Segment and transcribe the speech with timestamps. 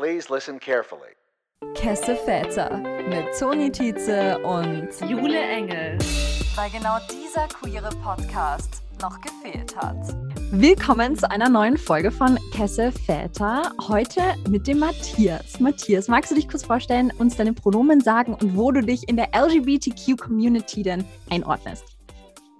[0.00, 1.12] Please listen carefully.
[1.74, 2.78] Kesse Väter
[3.10, 5.98] mit Toni Tietze und Jule Engel.
[6.54, 9.98] Weil genau dieser queere Podcast noch gefehlt hat.
[10.52, 13.72] Willkommen zu einer neuen Folge von Kesse Väter.
[13.88, 15.60] Heute mit dem Matthias.
[15.60, 19.18] Matthias, magst du dich kurz vorstellen, uns deine Pronomen sagen und wo du dich in
[19.18, 21.89] der LGBTQ-Community denn einordnest?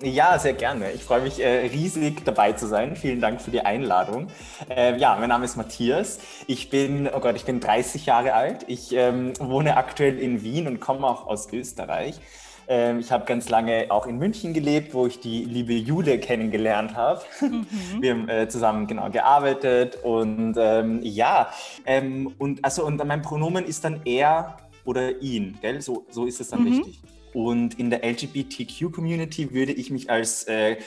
[0.03, 0.93] Ja, sehr gerne.
[0.93, 2.97] Ich freue mich äh, riesig dabei zu sein.
[2.97, 4.29] Vielen Dank für die Einladung.
[4.71, 6.21] Äh, ja, mein Name ist Matthias.
[6.47, 8.65] Ich bin, oh Gott, ich bin 30 Jahre alt.
[8.67, 12.19] Ich ähm, wohne aktuell in Wien und komme auch aus Österreich.
[12.67, 16.95] Ähm, ich habe ganz lange auch in München gelebt, wo ich die liebe Jule kennengelernt
[16.95, 17.21] habe.
[17.43, 17.67] Mhm.
[18.01, 21.51] Wir haben äh, zusammen genau gearbeitet und ähm, ja,
[21.85, 24.57] ähm, und also und mein Pronomen ist dann er
[24.87, 25.83] oder ihn, gell?
[25.83, 26.69] So, so ist es dann mhm.
[26.69, 27.03] richtig.
[27.33, 30.79] Und in der LGBTQ-Community würde ich mich als äh,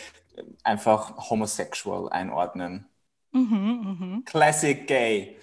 [0.63, 2.85] einfach homosexual einordnen.
[3.31, 4.21] Mhm, mh.
[4.25, 5.37] Classic Gay.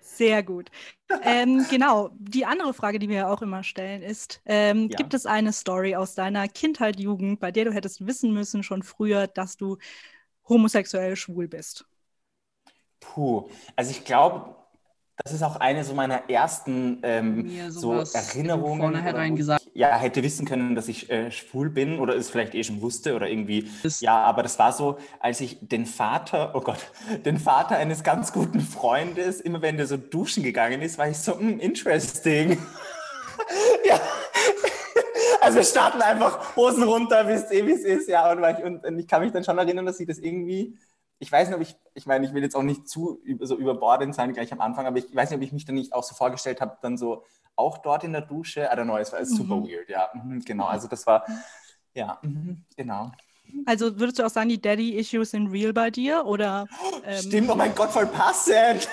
[0.00, 0.70] Sehr gut.
[1.22, 4.96] ähm, genau, die andere Frage, die wir ja auch immer stellen, ist, ähm, ja.
[4.96, 8.82] gibt es eine Story aus deiner Kindheit, Jugend, bei der du hättest wissen müssen schon
[8.82, 9.76] früher, dass du
[10.48, 11.84] homosexuell schwul bist?
[13.00, 14.55] Puh, also ich glaube,
[15.22, 18.80] das ist auch eine so meiner ersten ähm, so Erinnerungen.
[18.80, 19.66] Vornherein gesagt.
[19.72, 23.14] Ja, hätte wissen können, dass ich äh, schwul bin oder es vielleicht eh schon wusste
[23.14, 23.70] oder irgendwie.
[24.00, 26.90] ja, aber das war so, als ich den Vater, oh Gott,
[27.24, 31.18] den Vater eines ganz guten Freundes, immer wenn der so duschen gegangen ist, war ich
[31.18, 32.58] so, mm, interesting.
[33.84, 34.00] ja.
[35.38, 38.32] Also wir starten einfach Hosen runter, wisst eh, wie es ist, ja.
[38.32, 40.76] Und, ich, und ich kann mich dann schon erinnern, dass ich das irgendwie
[41.18, 44.14] ich weiß nicht, ob ich, ich meine, ich will jetzt auch nicht zu so überbordend
[44.14, 46.14] sein gleich am Anfang, aber ich weiß nicht, ob ich mich dann nicht auch so
[46.14, 48.62] vorgestellt habe, dann so auch dort in der Dusche.
[48.62, 49.24] I don't know, es war mhm.
[49.24, 50.10] super weird, ja.
[50.12, 51.24] Mhm, genau, also das war,
[51.94, 53.12] ja, mhm, genau.
[53.64, 56.26] Also würdest du auch sagen, die Daddy-Issues sind real bei dir?
[56.26, 56.66] Oder,
[57.04, 58.88] ähm Stimmt, oh mein Gott, voll passend.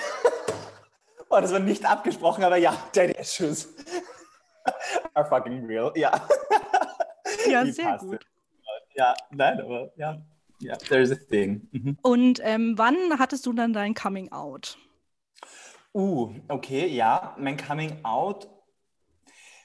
[1.28, 3.68] oh, das war nicht abgesprochen, aber ja, Daddy-Issues
[5.14, 6.26] are fucking real, ja.
[7.46, 8.12] Ja, sehr passend.
[8.12, 8.26] gut.
[8.94, 10.22] Ja, nein, aber ja.
[10.64, 11.68] Ja, there's a thing.
[11.72, 11.98] Mhm.
[12.00, 14.78] Und ähm, wann hattest du dann dein Coming Out?
[15.92, 18.48] Uh, okay, ja, mein Coming Out,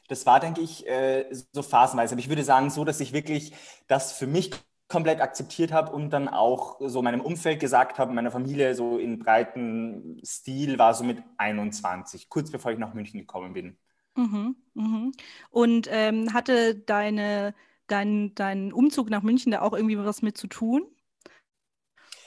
[0.10, 2.14] das war, denke ich, äh, so phasenweise.
[2.14, 3.54] Aber ich würde sagen, so, dass ich wirklich
[3.88, 4.52] das für mich
[4.90, 9.20] komplett akzeptiert habe und dann auch so meinem Umfeld gesagt habe, meiner Familie so in
[9.20, 13.78] breiten Stil war so mit 21, kurz bevor ich nach München gekommen bin.
[14.16, 15.12] Mhm, mhm.
[15.50, 17.54] Und ähm, hatte deine
[17.92, 20.84] dein, dein Umzug nach München da auch irgendwie was mit zu tun?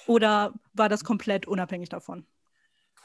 [0.07, 2.27] Oder war das komplett unabhängig davon?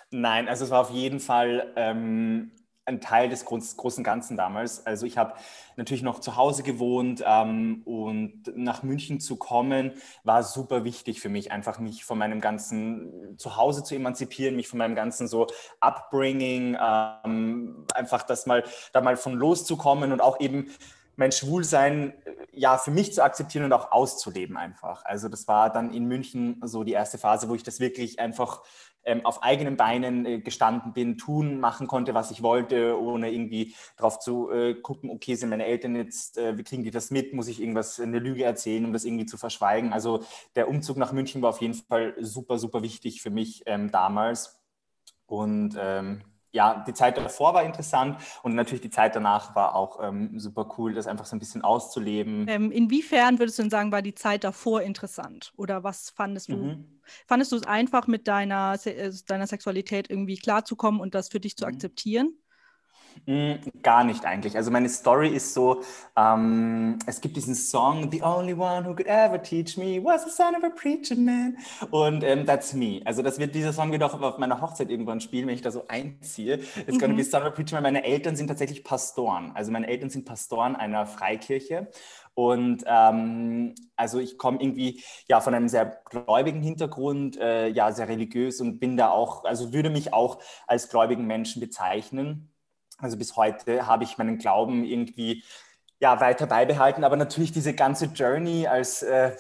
[0.09, 2.51] Nein, also es war auf jeden Fall ähm,
[2.87, 4.85] ein Teil des großen Ganzen damals.
[4.85, 5.33] Also ich habe
[5.75, 9.91] natürlich noch zu Hause gewohnt ähm, und nach München zu kommen
[10.23, 14.79] war super wichtig für mich, einfach mich von meinem ganzen Zuhause zu emanzipieren, mich von
[14.79, 15.47] meinem ganzen so
[15.81, 18.63] Upbringing, ähm, einfach das mal
[18.93, 20.71] da mal von loszukommen und auch eben
[21.17, 25.03] mein Schwulsein äh, ja für mich zu akzeptieren und auch auszuleben einfach.
[25.03, 28.63] Also das war dann in München so die erste Phase, wo ich das wirklich einfach
[29.03, 33.75] ähm, auf eigenen Beinen äh, gestanden bin, tun, machen konnte, was ich wollte, ohne irgendwie
[33.95, 37.33] drauf zu äh, gucken, okay, sind meine Eltern jetzt, äh, wie kriegen die das mit,
[37.33, 39.93] muss ich irgendwas, eine Lüge erzählen, um das irgendwie zu verschweigen.
[39.93, 40.23] Also
[40.55, 44.59] der Umzug nach München war auf jeden Fall super, super wichtig für mich ähm, damals.
[45.25, 46.21] Und ähm,
[46.57, 50.67] ja, die Zeit davor war interessant und natürlich die Zeit danach war auch ähm, super
[50.77, 52.47] cool, das einfach so ein bisschen auszuleben.
[52.49, 55.53] Ähm, inwiefern würdest du denn sagen, war die Zeit davor interessant?
[55.55, 56.57] Oder was fandest du?
[56.57, 56.99] Mhm.
[57.27, 61.55] Fandest du es einfach, mit deiner, äh, deiner Sexualität irgendwie klarzukommen und das für dich
[61.55, 61.73] zu mhm.
[61.75, 62.33] akzeptieren?
[63.25, 64.55] Mm, gar nicht eigentlich.
[64.55, 65.81] Also meine Story ist so,
[66.15, 70.31] ähm, es gibt diesen Song, The only one who could ever teach me was the
[70.31, 71.57] son of a preacher man.
[71.91, 73.01] Und ähm, that's me.
[73.05, 75.71] Also das wird, dieser Song wird auch auf meiner Hochzeit irgendwann spielen, wenn ich da
[75.71, 76.55] so einziehe.
[76.55, 76.99] It's mhm.
[76.99, 77.83] gonna be son of a preacher man.
[77.83, 79.51] Meine Eltern sind tatsächlich Pastoren.
[79.55, 81.87] Also meine Eltern sind Pastoren einer Freikirche.
[82.37, 88.07] Und ähm, also ich komme irgendwie ja von einem sehr gläubigen Hintergrund, äh, ja sehr
[88.07, 92.51] religiös und bin da auch, also würde mich auch als gläubigen Menschen bezeichnen.
[92.97, 95.43] Also bis heute habe ich meinen Glauben irgendwie
[95.99, 99.35] ja, weiter beibehalten, aber natürlich diese ganze Journey als äh,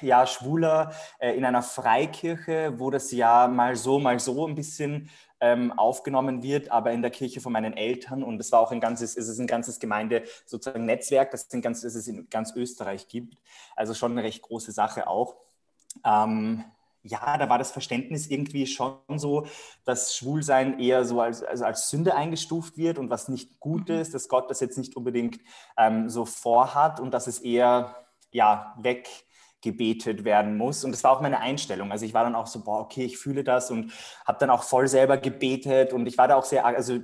[0.00, 5.08] ja, Schwuler äh, in einer Freikirche, wo das ja mal so, mal so ein bisschen
[5.40, 8.22] ähm, aufgenommen wird, aber in der Kirche von meinen Eltern.
[8.22, 11.82] Und es war auch ein ganzes, es ist ein ganzes Gemeinde sozusagen Netzwerk, das, ganz,
[11.82, 13.36] das es in ganz Österreich gibt,
[13.76, 15.36] also schon eine recht große Sache auch.
[16.04, 16.64] Ähm,
[17.02, 19.46] ja, da war das Verständnis irgendwie schon so,
[19.84, 23.96] dass Schwulsein eher so als, also als Sünde eingestuft wird und was nicht gut mhm.
[23.96, 25.38] ist, dass Gott das jetzt nicht unbedingt
[25.78, 27.96] ähm, so vorhat und dass es eher
[28.30, 29.08] ja, weg
[29.62, 30.84] gebetet werden muss.
[30.84, 31.92] Und das war auch meine Einstellung.
[31.92, 33.92] Also ich war dann auch so, boah, okay, ich fühle das und
[34.24, 35.92] habe dann auch voll selber gebetet.
[35.92, 36.98] Und ich war da auch sehr, also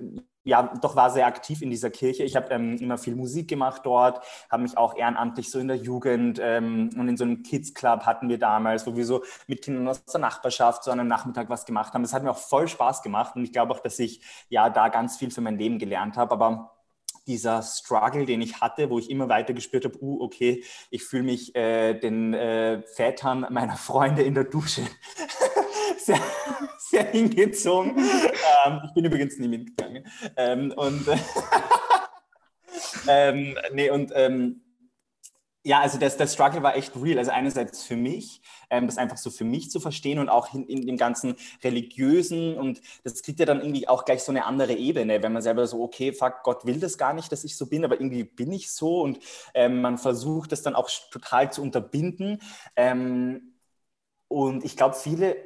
[0.46, 2.22] ja, doch war sehr aktiv in dieser Kirche.
[2.22, 5.76] Ich habe ähm, immer viel Musik gemacht dort, habe mich auch ehrenamtlich so in der
[5.76, 9.62] Jugend ähm, und in so einem Kids Club hatten wir damals, wo wir so mit
[9.62, 12.02] Kindern aus der Nachbarschaft so an einem Nachmittag was gemacht haben.
[12.02, 14.88] Das hat mir auch voll Spaß gemacht und ich glaube auch, dass ich ja da
[14.88, 16.31] ganz viel für mein Leben gelernt habe.
[16.31, 16.76] Aber
[17.26, 21.25] dieser Struggle, den ich hatte, wo ich immer weiter gespürt habe, uh, okay, ich fühle
[21.25, 24.82] mich äh, den äh, Vätern meiner Freunde in der Dusche
[25.98, 26.20] sehr,
[26.78, 27.98] sehr hingezogen.
[27.98, 30.06] ähm, ich bin übrigens nie mitgegangen.
[30.37, 31.06] Ähm, und
[33.08, 34.62] ähm, nee, und ähm,
[35.66, 37.19] ja, also das, der Struggle war echt real.
[37.19, 38.40] Also einerseits für mich,
[38.70, 41.34] ähm, das einfach so für mich zu verstehen und auch in, in, dem ganzen
[41.64, 45.42] religiösen und das kriegt ja dann irgendwie auch gleich so eine andere Ebene, wenn man
[45.42, 48.22] selber so, okay, fuck, Gott will das gar nicht, dass ich so bin, aber irgendwie
[48.22, 49.19] bin ich so und
[49.54, 52.40] ähm, man versucht das dann auch total zu unterbinden.
[52.76, 53.54] Ähm,
[54.28, 55.37] und ich glaube, viele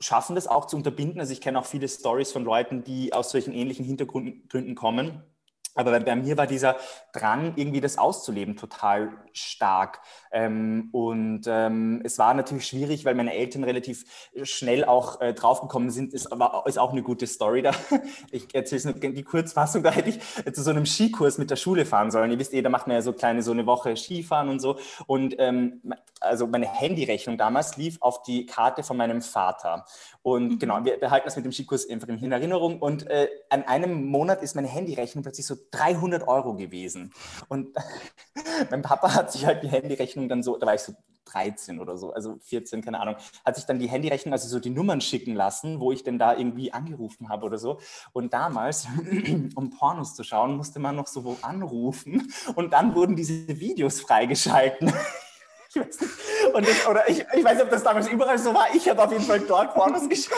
[0.00, 1.20] schaffen das auch zu unterbinden.
[1.20, 5.22] Also ich kenne auch viele Stories von Leuten, die aus solchen ähnlichen Hintergründen kommen
[5.74, 6.76] aber bei mir war dieser
[7.12, 10.00] Drang, irgendwie das auszuleben, total stark.
[10.30, 14.04] Ähm, und ähm, es war natürlich schwierig, weil meine Eltern relativ
[14.42, 16.12] schnell auch äh, draufgekommen sind.
[16.12, 17.72] Ist, aber, ist auch eine gute Story da.
[18.30, 19.82] Ich erzähle die Kurzfassung.
[19.82, 20.20] Da hätte ich
[20.54, 22.30] zu so einem Skikurs mit der Schule fahren sollen.
[22.30, 24.78] Ihr wisst eh, da macht man ja so kleine, so eine Woche Skifahren und so.
[25.06, 25.82] Und ähm,
[26.20, 29.84] also meine Handyrechnung damals lief auf die Karte von meinem Vater.
[30.22, 30.58] Und mhm.
[30.58, 32.78] genau, wir behalten das mit dem Skikurs einfach in Erinnerung.
[32.78, 37.12] Und äh, an einem Monat ist meine Handyrechnung plötzlich so 300 Euro gewesen.
[37.48, 37.76] Und
[38.70, 40.94] mein Papa hat sich halt die Handyrechnung dann so, da war ich so
[41.26, 44.70] 13 oder so, also 14, keine Ahnung, hat sich dann die Handyrechnung, also so die
[44.70, 47.78] Nummern schicken lassen, wo ich denn da irgendwie angerufen habe oder so.
[48.12, 48.86] Und damals,
[49.54, 54.00] um Pornos zu schauen, musste man noch so wo anrufen und dann wurden diese Videos
[54.00, 54.92] freigeschalten.
[55.74, 56.54] Ich weiß nicht.
[56.54, 58.66] Und das, oder ich, ich weiß nicht, ob das damals überall so war.
[58.74, 60.36] Ich habe auf jeden Fall dort Pornos geschaut.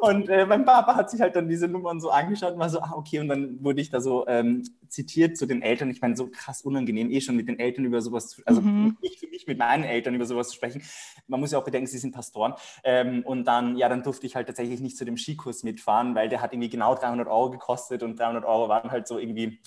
[0.00, 2.80] Und äh, mein Papa hat sich halt dann diese Nummern so angeschaut und war so,
[2.80, 3.18] ah, okay.
[3.18, 5.90] Und dann wurde ich da so ähm, zitiert zu den Eltern.
[5.90, 8.96] Ich meine, so krass unangenehm, eh schon mit den Eltern über sowas zu also mhm.
[9.02, 10.82] ich für mich mit meinen Eltern über sowas zu sprechen.
[11.26, 12.54] Man muss ja auch bedenken, sie sind Pastoren.
[12.82, 16.30] Ähm, und dann, ja, dann durfte ich halt tatsächlich nicht zu dem Skikurs mitfahren, weil
[16.30, 19.60] der hat irgendwie genau 300 Euro gekostet und 300 Euro waren halt so irgendwie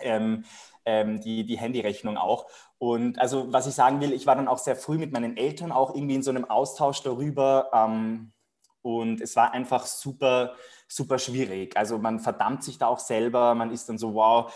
[0.00, 0.44] ähm,
[0.88, 2.46] ähm, die, die Handyrechnung auch.
[2.78, 5.70] Und also was ich sagen will, ich war dann auch sehr früh mit meinen Eltern
[5.70, 7.70] auch irgendwie in so einem Austausch darüber.
[7.74, 8.32] Ähm,
[8.80, 10.54] und es war einfach super,
[10.88, 11.76] super schwierig.
[11.76, 14.50] Also man verdammt sich da auch selber, man ist dann so, wow,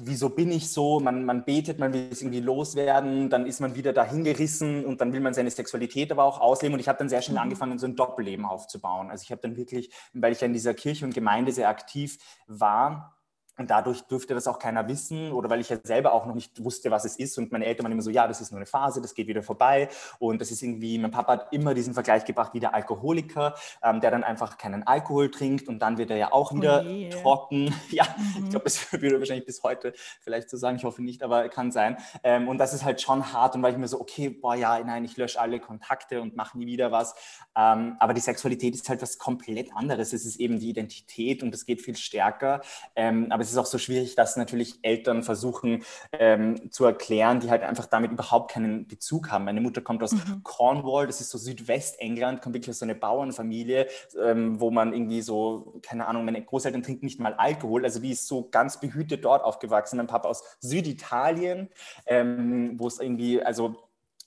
[0.00, 1.00] wieso bin ich so?
[1.00, 5.00] Man, man betet, man will es irgendwie loswerden, dann ist man wieder dahin gerissen und
[5.00, 6.74] dann will man seine Sexualität aber auch ausleben.
[6.74, 7.44] Und ich habe dann sehr schnell mhm.
[7.44, 9.10] angefangen, so ein Doppelleben aufzubauen.
[9.10, 12.18] Also ich habe dann wirklich, weil ich ja in dieser Kirche und Gemeinde sehr aktiv
[12.46, 13.15] war,
[13.58, 16.62] und dadurch durfte das auch keiner wissen oder weil ich ja selber auch noch nicht
[16.62, 17.38] wusste, was es ist.
[17.38, 19.42] Und meine Eltern waren immer so, ja, das ist nur eine Phase, das geht wieder
[19.42, 19.88] vorbei.
[20.18, 24.00] Und das ist irgendwie, mein Papa hat immer diesen Vergleich gebracht, wie der Alkoholiker, ähm,
[24.00, 27.10] der dann einfach keinen Alkohol trinkt und dann wird er ja auch wieder oh yeah.
[27.10, 27.74] trocken.
[27.90, 28.44] Ja, mhm.
[28.44, 31.72] ich glaube, das würde wahrscheinlich bis heute vielleicht so sagen, ich hoffe nicht, aber kann
[31.72, 31.96] sein.
[32.24, 33.54] Ähm, und das ist halt schon hart.
[33.54, 36.58] Und weil ich mir so, okay, boah, ja, nein, ich lösche alle Kontakte und mache
[36.58, 37.14] nie wieder was.
[37.56, 40.12] Ähm, aber die Sexualität ist halt was komplett anderes.
[40.12, 42.60] Es ist eben die Identität und es geht viel stärker.
[42.94, 47.50] Ähm, aber es ist auch so schwierig, dass natürlich Eltern versuchen ähm, zu erklären, die
[47.50, 49.44] halt einfach damit überhaupt keinen Bezug haben.
[49.44, 50.42] Meine Mutter kommt aus mhm.
[50.42, 53.86] Cornwall, das ist so Südwestengland, kommt wirklich aus so einer Bauernfamilie,
[54.22, 58.10] ähm, wo man irgendwie so, keine Ahnung, meine Großeltern trinken nicht mal Alkohol, also die
[58.10, 59.96] ist so ganz behütet dort aufgewachsen.
[59.96, 61.68] Mein Papa aus Süditalien,
[62.06, 63.85] ähm, wo es irgendwie, also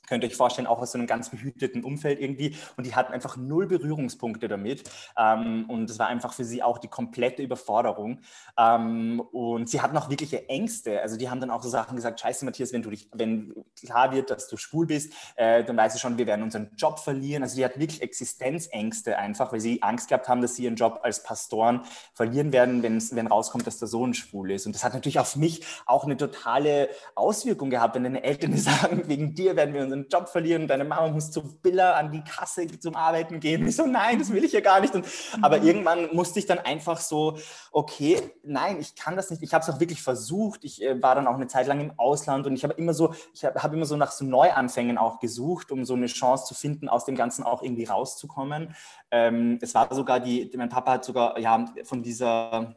[0.10, 2.56] könnt ihr euch vorstellen, auch aus so einem ganz behüteten Umfeld irgendwie.
[2.76, 4.90] Und die hatten einfach null Berührungspunkte damit.
[5.18, 8.20] Ähm, und das war einfach für sie auch die komplette Überforderung.
[8.58, 11.02] Ähm, und sie hatten auch wirkliche Ängste.
[11.02, 14.12] Also die haben dann auch so Sachen gesagt, scheiße Matthias, wenn du dich, wenn klar
[14.12, 17.44] wird, dass du schwul bist, äh, dann weißt du schon, wir werden unseren Job verlieren.
[17.44, 21.00] Also die hatten wirklich Existenzängste einfach, weil sie Angst gehabt haben, dass sie ihren Job
[21.04, 21.82] als Pastoren
[22.14, 24.66] verlieren werden, wenn rauskommt, dass der Sohn schwul ist.
[24.66, 29.04] Und das hat natürlich auf mich auch eine totale Auswirkung gehabt, wenn deine Eltern sagen,
[29.08, 32.24] wegen dir werden wir unseren einen Job verlieren, deine Mama muss zu Billa an die
[32.24, 33.68] Kasse zum Arbeiten gehen.
[33.68, 34.94] Ich so, nein, das will ich ja gar nicht.
[34.96, 35.44] Und, mhm.
[35.44, 37.38] Aber irgendwann musste ich dann einfach so,
[37.72, 39.44] okay, nein, ich kann das nicht.
[39.44, 40.64] Ich habe es auch wirklich versucht.
[40.64, 43.14] Ich äh, war dann auch eine Zeit lang im Ausland und ich habe immer so,
[43.34, 46.54] ich habe hab immer so nach so Neuanfängen auch gesucht, um so eine Chance zu
[46.54, 48.76] finden, aus dem Ganzen auch irgendwie rauszukommen.
[49.12, 52.76] Ähm, es war sogar die, mein Papa hat sogar ja von dieser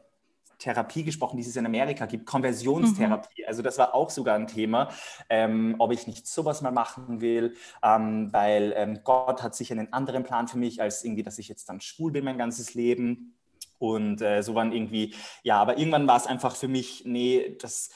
[0.63, 3.41] Therapie gesprochen, die es in Amerika gibt, Konversionstherapie.
[3.41, 3.47] Mhm.
[3.47, 4.89] Also das war auch sogar ein Thema,
[5.29, 9.91] ähm, ob ich nicht sowas mal machen will, ähm, weil ähm, Gott hat sicher einen
[9.91, 13.35] anderen Plan für mich, als irgendwie, dass ich jetzt dann schwul bin mein ganzes Leben.
[13.77, 17.89] Und äh, so waren irgendwie, ja, aber irgendwann war es einfach für mich, nee, das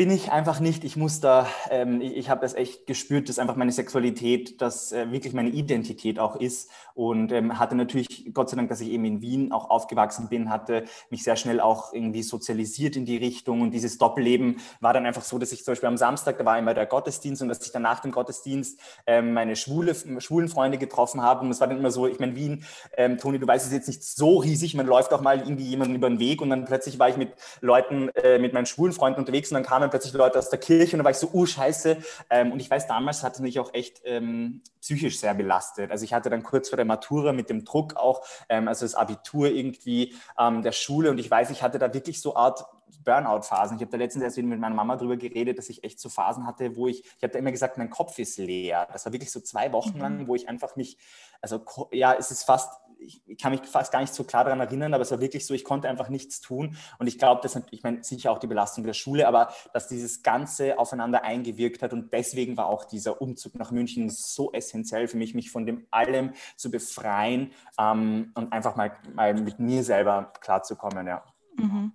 [0.00, 0.82] bin ich einfach nicht.
[0.82, 4.92] Ich muss da, ähm, ich, ich habe das echt gespürt, dass einfach meine Sexualität, dass
[4.92, 6.70] äh, wirklich meine Identität auch ist.
[6.94, 10.48] Und ähm, hatte natürlich, Gott sei Dank, dass ich eben in Wien auch aufgewachsen bin,
[10.48, 13.60] hatte mich sehr schnell auch irgendwie sozialisiert in die Richtung.
[13.60, 16.58] Und dieses Doppelleben war dann einfach so, dass ich zum Beispiel am Samstag, da war
[16.58, 20.78] immer der Gottesdienst und dass ich dann nach dem Gottesdienst ähm, meine schwule, schwulen Freunde
[20.78, 21.44] getroffen habe.
[21.44, 22.64] Und es war dann immer so, ich meine, Wien,
[22.96, 25.94] ähm, Toni, du weißt, es jetzt nicht so riesig, man läuft auch mal irgendwie jemanden
[25.94, 29.20] über den Weg und dann plötzlich war ich mit Leuten, äh, mit meinen schwulen Freunden
[29.20, 31.46] unterwegs und dann kamen plötzlich Leute aus der Kirche und da war ich so, uh,
[31.46, 31.98] scheiße.
[32.30, 35.90] Ähm, und ich weiß, damals hat es mich auch echt ähm, psychisch sehr belastet.
[35.90, 38.94] Also ich hatte dann kurz vor der Matura mit dem Druck auch, ähm, also das
[38.94, 42.64] Abitur irgendwie ähm, der Schule und ich weiß, ich hatte da wirklich so Art
[42.98, 43.76] Burnout-Phasen.
[43.76, 46.46] Ich habe da letztens erst mit meiner Mama drüber geredet, dass ich echt so Phasen
[46.46, 48.88] hatte, wo ich, ich habe da immer gesagt, mein Kopf ist leer.
[48.92, 50.00] Das war wirklich so zwei Wochen mhm.
[50.00, 50.98] lang, wo ich einfach mich,
[51.40, 52.70] also ja, es ist fast
[53.00, 55.46] ich, ich, kann mich fast gar nicht so klar daran erinnern, aber es war wirklich
[55.46, 56.76] so, ich konnte einfach nichts tun.
[56.98, 60.22] Und ich glaube, das ich meine, sicher auch die Belastung der Schule, aber dass dieses
[60.22, 65.16] Ganze aufeinander eingewirkt hat und deswegen war auch dieser Umzug nach München so essentiell für
[65.16, 70.32] mich, mich von dem allem zu befreien ähm, und einfach mal, mal mit mir selber
[70.40, 71.24] klarzukommen, ja.
[71.56, 71.92] Mhm.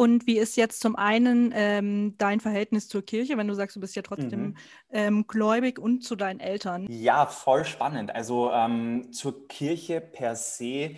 [0.00, 3.80] Und wie ist jetzt zum einen ähm, dein Verhältnis zur Kirche, wenn du sagst, du
[3.80, 4.56] bist ja trotzdem mhm.
[4.92, 6.86] ähm, gläubig und zu deinen Eltern?
[6.88, 8.14] Ja, voll spannend.
[8.14, 10.94] Also ähm, zur Kirche per se.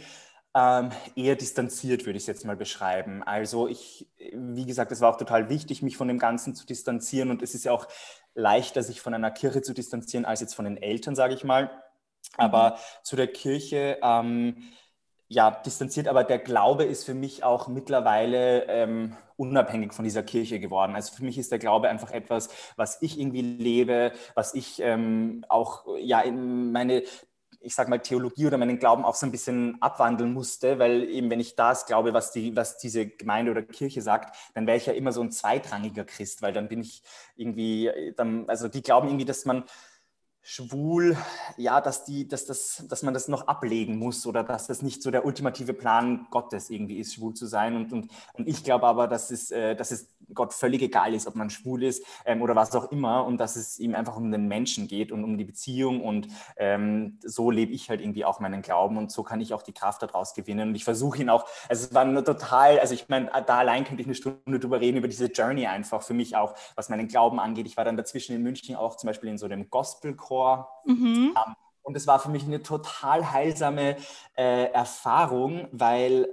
[0.55, 3.25] Ähm, eher distanziert würde ich es jetzt mal beschreiben.
[3.25, 7.33] Also ich, wie gesagt, es war auch total wichtig, mich von dem Ganzen zu distanzieren
[7.33, 7.89] und es ist ja auch
[8.35, 11.73] leichter, sich von einer Kirche zu distanzieren, als jetzt von den Eltern, sage ich mal.
[12.37, 12.75] Aber mhm.
[13.03, 14.63] zu der Kirche, ähm,
[15.33, 20.61] ja, distanziert, aber der Glaube ist für mich auch mittlerweile ähm, unabhängig von dieser Kirche
[20.61, 20.95] geworden.
[20.95, 25.45] Also für mich ist der Glaube einfach etwas, was ich irgendwie lebe, was ich ähm,
[25.49, 27.03] auch ja in meine
[27.65, 31.31] ich sag mal, Theologie oder meinen Glauben auch so ein bisschen abwandeln musste, weil eben,
[31.31, 34.87] wenn ich das glaube, was, die, was diese Gemeinde oder Kirche sagt, dann wäre ich
[34.87, 37.05] ja immer so ein zweitrangiger Christ, weil dann bin ich
[37.37, 39.63] irgendwie, dann, also die glauben irgendwie, dass man
[40.43, 41.17] schwul,
[41.57, 45.03] ja, dass, die, dass, das, dass man das noch ablegen muss oder dass das nicht
[45.03, 47.77] so der ultimative Plan Gottes irgendwie ist, schwul zu sein.
[47.77, 51.27] Und, und, und ich glaube aber, dass es, äh, dass es Gott völlig egal ist,
[51.27, 54.31] ob man schwul ist ähm, oder was auch immer und dass es ihm einfach um
[54.31, 58.41] den Menschen geht und um die Beziehung und ähm, so lebe ich halt irgendwie auch
[58.41, 61.29] meinen Glauben und so kann ich auch die Kraft daraus gewinnen und ich versuche ihn
[61.29, 64.59] auch, also es war nur total, also ich meine, da allein könnte ich eine Stunde
[64.59, 67.67] drüber reden, über diese Journey einfach für mich auch, was meinen Glauben angeht.
[67.67, 69.71] Ich war dann dazwischen in München auch zum Beispiel in so einem
[70.33, 71.35] Gospelchor mhm.
[71.37, 73.97] ähm, und es war für mich eine total heilsame
[74.37, 76.29] äh, Erfahrung, weil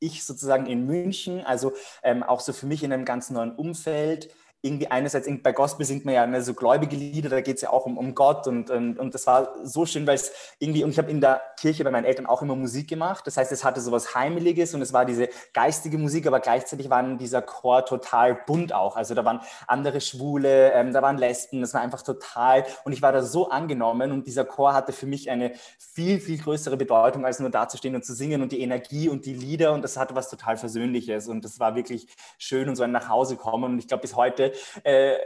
[0.00, 4.30] ich sozusagen in München, also ähm, auch so für mich in einem ganz neuen Umfeld,
[4.60, 7.70] irgendwie einerseits bei Gospel singt man ja ne, so gläubige Lieder, da geht es ja
[7.70, 10.90] auch um, um Gott und, und, und das war so schön, weil es irgendwie, und
[10.90, 13.62] ich habe in der Kirche bei meinen Eltern auch immer Musik gemacht, das heißt, es
[13.62, 17.84] hatte so was Heimeliges und es war diese geistige Musik, aber gleichzeitig war dieser Chor
[17.84, 22.02] total bunt auch, also da waren andere Schwule, ähm, da waren Lesben, das war einfach
[22.02, 26.18] total und ich war da so angenommen und dieser Chor hatte für mich eine viel,
[26.18, 29.72] viel größere Bedeutung, als nur dazustehen und zu singen und die Energie und die Lieder
[29.72, 33.36] und das hatte was total Versöhnliches und das war wirklich schön und so ein Nachhause
[33.36, 34.47] kommen und ich glaube bis heute
[34.84, 35.16] äh,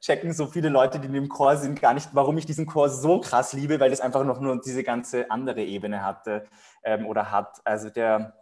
[0.00, 2.90] checken so viele Leute, die in dem Chor sind, gar nicht, warum ich diesen Chor
[2.90, 6.44] so krass liebe, weil das einfach noch nur diese ganze andere Ebene hatte
[6.82, 7.60] ähm, oder hat.
[7.64, 8.34] Also der,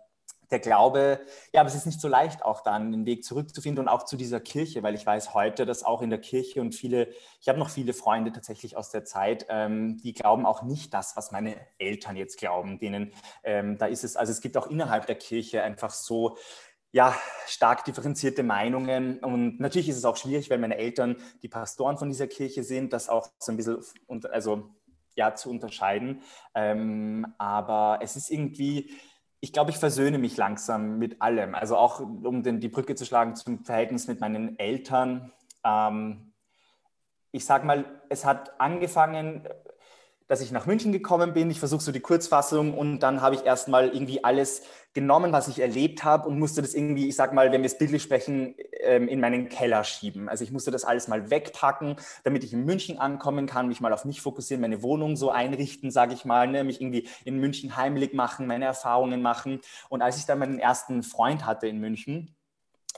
[0.53, 1.21] der Glaube,
[1.53, 4.17] ja, aber es ist nicht so leicht, auch dann den Weg zurückzufinden und auch zu
[4.17, 7.09] dieser Kirche, weil ich weiß heute, dass auch in der Kirche und viele,
[7.41, 11.17] ich habe noch viele Freunde tatsächlich aus der Zeit, ähm, die glauben auch nicht das,
[11.17, 12.79] was meine Eltern jetzt glauben.
[12.79, 13.13] Denen,
[13.45, 16.37] ähm, da ist es, also es gibt auch innerhalb der Kirche einfach so
[16.93, 19.19] ja, stark differenzierte Meinungen.
[19.19, 22.93] Und natürlich ist es auch schwierig, weil meine Eltern die Pastoren von dieser Kirche sind,
[22.93, 23.83] das auch so ein bisschen
[24.31, 24.71] also,
[25.15, 26.23] ja, zu unterscheiden.
[26.55, 28.93] Ähm, aber es ist irgendwie,
[29.41, 31.55] ich glaube, ich versöhne mich langsam mit allem.
[31.55, 35.33] Also auch, um den, die Brücke zu schlagen zum Verhältnis mit meinen Eltern.
[35.65, 36.33] Ähm,
[37.33, 39.49] ich sage mal, es hat angefangen
[40.33, 41.51] dass ich nach München gekommen bin.
[41.51, 44.63] Ich versuche so die Kurzfassung und dann habe ich erstmal irgendwie alles
[44.95, 47.77] genommen, was ich erlebt habe und musste das irgendwie, ich sag mal, wenn wir es
[47.77, 50.31] bildlich sprechen, ähm, in meinen Keller schieben.
[50.31, 53.93] Also ich musste das alles mal wegpacken, damit ich in München ankommen kann, mich mal
[53.93, 56.65] auf mich fokussieren, meine Wohnung so einrichten, sage ich mal, ne?
[56.65, 59.61] mich irgendwie in München heimlich machen, meine Erfahrungen machen.
[59.91, 62.35] Und als ich dann meinen ersten Freund hatte in München,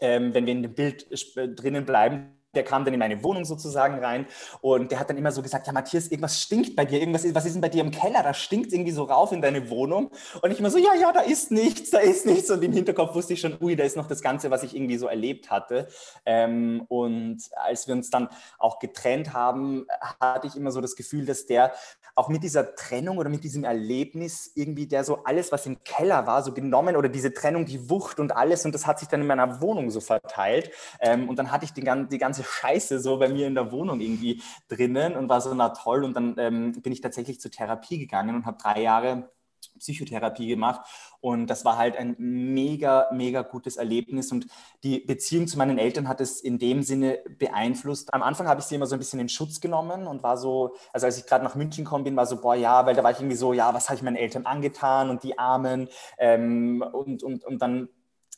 [0.01, 3.99] ähm, wenn wir in dem Bild drinnen bleiben, der kam dann in meine Wohnung sozusagen
[3.99, 4.27] rein
[4.61, 7.47] und der hat dann immer so gesagt, ja Matthias, irgendwas stinkt bei dir, irgendwas was
[7.47, 8.23] ist denn bei dir im Keller?
[8.23, 10.11] Da stinkt irgendwie so rauf in deine Wohnung.
[10.43, 12.51] Und ich immer so, ja, ja, da ist nichts, da ist nichts.
[12.51, 14.97] Und im Hinterkopf wusste ich schon, ui, da ist noch das Ganze, was ich irgendwie
[14.97, 15.89] so erlebt hatte.
[16.25, 19.87] Ähm, und als wir uns dann auch getrennt haben,
[20.21, 21.73] hatte ich immer so das Gefühl, dass der
[22.17, 26.27] auch mit dieser Trennung oder mit diesem Erlebnis irgendwie der so alles, was im Keller
[26.27, 29.21] war, so genommen oder diese Trennung, die Wucht und alles und das hat sich dann
[29.21, 30.71] in meiner Wohnung so verteilt.
[31.01, 34.01] Ähm, und dann hatte ich die, die ganze Scheiße so bei mir in der Wohnung
[34.01, 36.05] irgendwie drinnen und war so, na toll.
[36.05, 39.31] Und dann ähm, bin ich tatsächlich zur Therapie gegangen und habe drei Jahre
[39.79, 40.81] Psychotherapie gemacht
[41.21, 44.47] und das war halt ein mega, mega gutes Erlebnis und
[44.83, 48.13] die Beziehung zu meinen Eltern hat es in dem Sinne beeinflusst.
[48.13, 50.75] Am Anfang habe ich sie immer so ein bisschen in Schutz genommen und war so,
[50.93, 53.11] also als ich gerade nach München gekommen bin, war so, boah, ja, weil da war
[53.11, 57.23] ich irgendwie so, ja, was habe ich meinen Eltern angetan und die Armen ähm, und,
[57.23, 57.89] und, und dann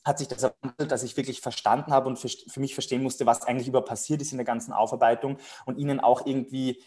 [0.06, 3.26] hat sich das erwandelt, dass ich wirklich verstanden habe und für, für mich verstehen musste,
[3.26, 6.80] was eigentlich über passiert ist in der ganzen Aufarbeitung und ihnen auch irgendwie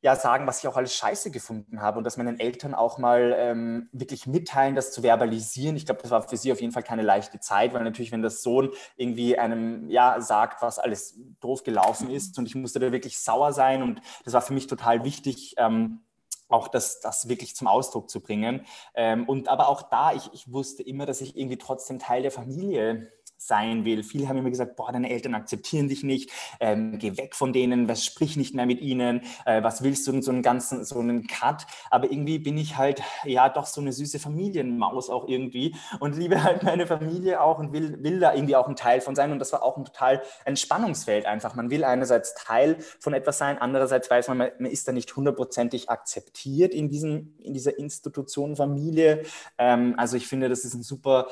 [0.00, 3.34] ja sagen, was ich auch alles scheiße gefunden habe und dass meinen Eltern auch mal
[3.36, 5.76] ähm, wirklich mitteilen, das zu verbalisieren.
[5.76, 8.22] Ich glaube, das war für sie auf jeden Fall keine leichte Zeit, weil natürlich, wenn
[8.22, 12.90] das Sohn irgendwie einem ja sagt, was alles doof gelaufen ist und ich musste da
[12.90, 15.54] wirklich sauer sein und das war für mich total wichtig.
[15.56, 16.00] Ähm,
[16.52, 18.64] auch das, das wirklich zum Ausdruck zu bringen.
[18.94, 22.30] Ähm, und aber auch da, ich, ich wusste immer, dass ich irgendwie trotzdem Teil der
[22.30, 23.12] Familie
[23.46, 24.02] sein will.
[24.02, 26.30] Viele haben immer gesagt, boah, deine Eltern akzeptieren dich nicht,
[26.60, 30.12] ähm, geh weg von denen, was sprich nicht mehr mit ihnen, äh, was willst du
[30.12, 31.66] in so einen ganzen, so einen Cut?
[31.90, 36.42] Aber irgendwie bin ich halt, ja, doch so eine süße Familienmaus auch irgendwie und liebe
[36.42, 39.38] halt meine Familie auch und will, will da irgendwie auch ein Teil von sein und
[39.38, 41.54] das war auch ein total Entspannungsfeld einfach.
[41.54, 45.90] Man will einerseits Teil von etwas sein, andererseits weiß man, man ist da nicht hundertprozentig
[45.90, 49.24] akzeptiert in, diesem, in dieser Institution Familie.
[49.58, 51.28] Ähm, also ich finde, das ist ein super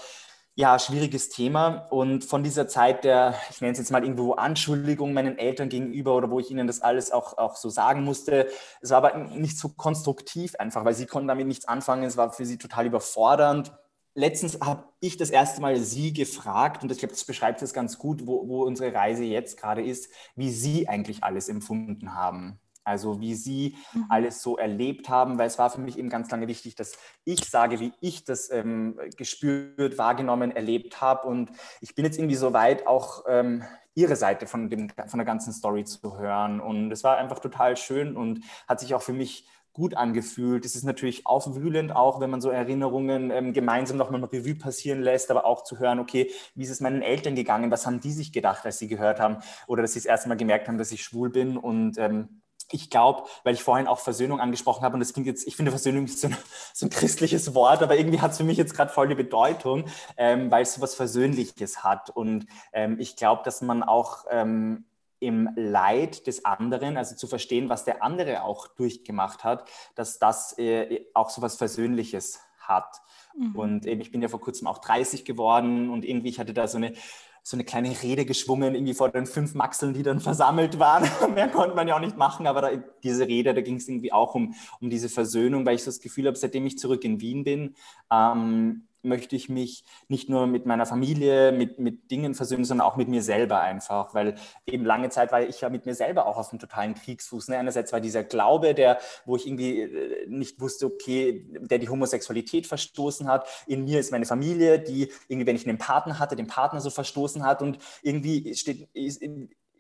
[0.61, 1.87] ja, schwieriges Thema.
[1.91, 6.15] Und von dieser Zeit der, ich nenne es jetzt mal irgendwo Anschuldigung meinen Eltern gegenüber
[6.15, 8.47] oder wo ich ihnen das alles auch, auch so sagen musste,
[8.83, 12.05] es war aber nicht so konstruktiv einfach, weil sie konnten damit nichts anfangen.
[12.05, 13.73] Es war für sie total überfordernd.
[14.15, 17.97] Letztens habe ich das erste Mal sie gefragt, und ich glaube, das beschreibt es ganz
[17.97, 22.61] gut, wo, wo unsere Reise jetzt gerade ist, wie sie eigentlich alles empfunden haben.
[22.91, 24.07] Also wie Sie mhm.
[24.09, 27.49] alles so erlebt haben, weil es war für mich eben ganz lange wichtig, dass ich
[27.49, 31.29] sage, wie ich das ähm, gespürt, wahrgenommen, erlebt habe.
[31.29, 33.63] Und ich bin jetzt irgendwie so weit, auch ähm,
[33.95, 36.61] Ihre Seite von, dem, von der ganzen Story zu hören.
[36.61, 40.65] Und es war einfach total schön und hat sich auch für mich gut angefühlt.
[40.65, 45.31] Es ist natürlich aufwühlend auch, wenn man so Erinnerungen ähm, gemeinsam nochmal Revue passieren lässt,
[45.31, 47.71] aber auch zu hören, okay, wie ist es meinen Eltern gegangen?
[47.71, 50.37] Was haben die sich gedacht, als sie gehört haben oder dass sie das erste Mal
[50.37, 51.57] gemerkt haben, dass ich schwul bin?
[51.57, 55.47] Und ähm, ich glaube, weil ich vorhin auch Versöhnung angesprochen habe und das klingt jetzt,
[55.47, 56.37] ich finde Versöhnung ist so ein,
[56.75, 59.85] so ein christliches Wort, aber irgendwie hat es für mich jetzt gerade voll die Bedeutung,
[60.17, 62.11] ähm, weil es so was Versöhnliches hat.
[62.11, 64.85] Und ähm, ich glaube, dass man auch ähm,
[65.21, 70.59] im Leid des anderen, also zu verstehen, was der andere auch durchgemacht hat, dass das
[70.59, 73.01] äh, auch so was Versöhnliches hat.
[73.37, 73.55] Mhm.
[73.55, 76.67] Und eben, ich bin ja vor kurzem auch 30 geworden und irgendwie, ich hatte da
[76.67, 76.95] so eine
[77.43, 81.09] so eine kleine Rede geschwungen, irgendwie vor den fünf Maxeln, die dann versammelt waren.
[81.35, 82.71] Mehr konnte man ja auch nicht machen, aber da,
[83.03, 86.01] diese Rede, da ging es irgendwie auch um, um diese Versöhnung, weil ich so das
[86.01, 87.75] Gefühl habe, seitdem ich zurück in Wien bin,
[88.11, 92.97] ähm, möchte ich mich nicht nur mit meiner Familie, mit, mit Dingen versöhnen, sondern auch
[92.97, 94.35] mit mir selber einfach, weil
[94.67, 97.49] eben lange Zeit war ich ja mit mir selber auch auf einem totalen Kriegsfuß.
[97.49, 97.59] Ne?
[97.59, 102.67] Einerseits war dieser Glaube, der, wo ich irgendwie äh, nicht wusste, okay, der die Homosexualität
[102.67, 103.47] verstoßen hat.
[103.67, 106.91] In mir ist meine Familie, die irgendwie, wenn ich einen Partner hatte, den Partner so
[106.91, 108.89] verstoßen hat und irgendwie steht,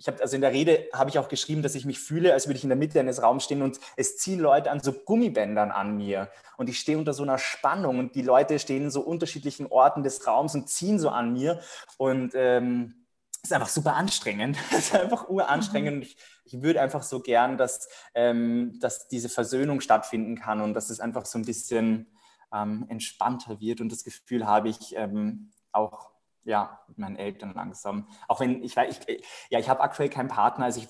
[0.00, 2.46] ich habe also in der Rede habe ich auch geschrieben, dass ich mich fühle, als
[2.46, 5.70] würde ich in der Mitte eines Raums stehen und es ziehen Leute an so Gummibändern
[5.70, 9.02] an mir und ich stehe unter so einer Spannung und die Leute stehen in so
[9.02, 11.60] unterschiedlichen Orten des Raums und ziehen so an mir
[11.98, 13.04] und ähm,
[13.42, 14.56] ist einfach super anstrengend.
[14.70, 15.96] Es ist einfach uranstrengend.
[15.98, 16.02] Mhm.
[16.02, 20.88] Ich, ich würde einfach so gern, dass, ähm, dass diese Versöhnung stattfinden kann und dass
[20.88, 22.06] es einfach so ein bisschen
[22.54, 26.09] ähm, entspannter wird und das Gefühl habe ich ähm, auch
[26.44, 28.06] ja, mit meinen Eltern langsam.
[28.28, 30.64] Auch wenn ich, ich ja, ich habe aktuell keinen Partner.
[30.64, 30.88] Also ich,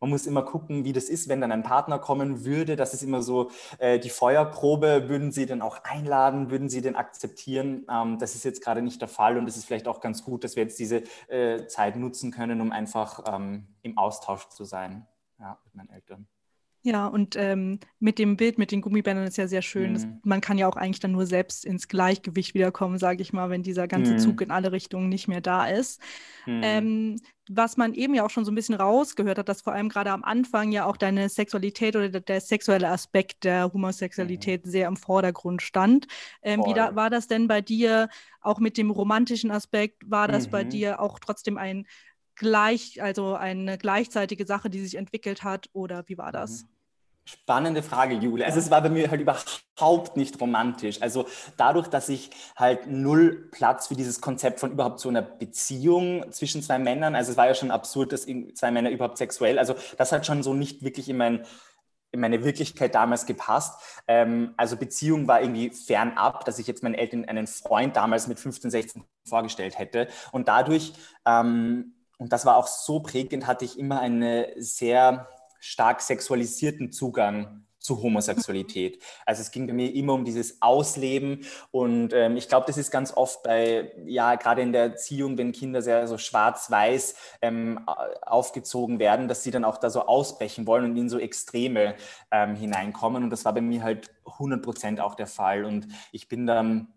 [0.00, 2.76] man muss immer gucken, wie das ist, wenn dann ein Partner kommen würde.
[2.76, 5.08] Das ist immer so äh, die Feuerprobe.
[5.08, 6.50] Würden Sie den auch einladen?
[6.50, 7.86] Würden Sie den akzeptieren?
[7.90, 10.44] Ähm, das ist jetzt gerade nicht der Fall und es ist vielleicht auch ganz gut,
[10.44, 15.06] dass wir jetzt diese äh, Zeit nutzen können, um einfach ähm, im Austausch zu sein
[15.38, 16.28] ja, mit meinen Eltern.
[16.82, 19.90] Ja, und ähm, mit dem Bild, mit den Gummibändern ist ja sehr schön.
[19.90, 19.94] Mhm.
[19.94, 23.50] Das, man kann ja auch eigentlich dann nur selbst ins Gleichgewicht wiederkommen, sage ich mal,
[23.50, 24.18] wenn dieser ganze mhm.
[24.18, 26.00] Zug in alle Richtungen nicht mehr da ist.
[26.46, 26.60] Mhm.
[26.62, 27.16] Ähm,
[27.50, 30.10] was man eben ja auch schon so ein bisschen rausgehört hat, dass vor allem gerade
[30.12, 34.70] am Anfang ja auch deine Sexualität oder der, der sexuelle Aspekt der Homosexualität mhm.
[34.70, 36.06] sehr im Vordergrund stand.
[36.42, 38.08] Ähm, wie da, war das denn bei dir
[38.40, 40.08] auch mit dem romantischen Aspekt?
[40.08, 40.70] War das bei mhm.
[40.70, 41.86] dir auch trotzdem ein
[42.40, 45.68] gleich, also eine gleichzeitige Sache, die sich entwickelt hat?
[45.72, 46.62] Oder wie war das?
[46.62, 46.68] Mhm.
[47.26, 48.44] Spannende Frage, Jule.
[48.44, 51.00] Also es war bei mir halt überhaupt nicht romantisch.
[51.00, 51.26] Also
[51.56, 56.62] dadurch, dass ich halt null Platz für dieses Konzept von überhaupt so einer Beziehung zwischen
[56.62, 60.10] zwei Männern, also es war ja schon absurd, dass zwei Männer überhaupt sexuell, also das
[60.10, 61.44] hat schon so nicht wirklich in mein
[62.12, 63.80] in meine Wirklichkeit damals gepasst.
[64.08, 68.40] Ähm, also Beziehung war irgendwie fernab, dass ich jetzt meinen Eltern einen Freund damals mit
[68.40, 70.08] 15, 16 vorgestellt hätte.
[70.32, 70.92] Und dadurch,
[71.24, 75.26] ähm, und das war auch so prägend, hatte ich immer eine sehr
[75.58, 79.02] stark sexualisierten Zugang zu Homosexualität.
[79.24, 81.46] Also es ging bei mir immer um dieses Ausleben.
[81.70, 85.52] Und ähm, ich glaube, das ist ganz oft bei, ja, gerade in der Erziehung, wenn
[85.52, 87.86] Kinder sehr so schwarz-weiß ähm,
[88.20, 91.94] aufgezogen werden, dass sie dann auch da so ausbrechen wollen und in so Extreme
[92.30, 93.24] ähm, hineinkommen.
[93.24, 95.64] Und das war bei mir halt 100 Prozent auch der Fall.
[95.64, 96.88] Und ich bin dann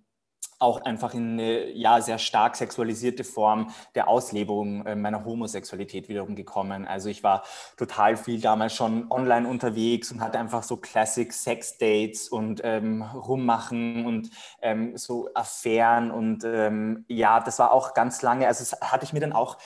[0.64, 6.36] auch einfach in eine ja, sehr stark sexualisierte Form der Auslebung äh, meiner Homosexualität wiederum
[6.36, 6.88] gekommen.
[6.88, 7.44] Also ich war
[7.78, 13.02] total viel damals schon online unterwegs und hatte einfach so Classic Sex Dates und ähm,
[13.02, 14.30] rummachen und
[14.62, 19.14] ähm, so Affären und ähm, ja, das war auch ganz lange, also das hatte ich
[19.14, 19.58] mir dann auch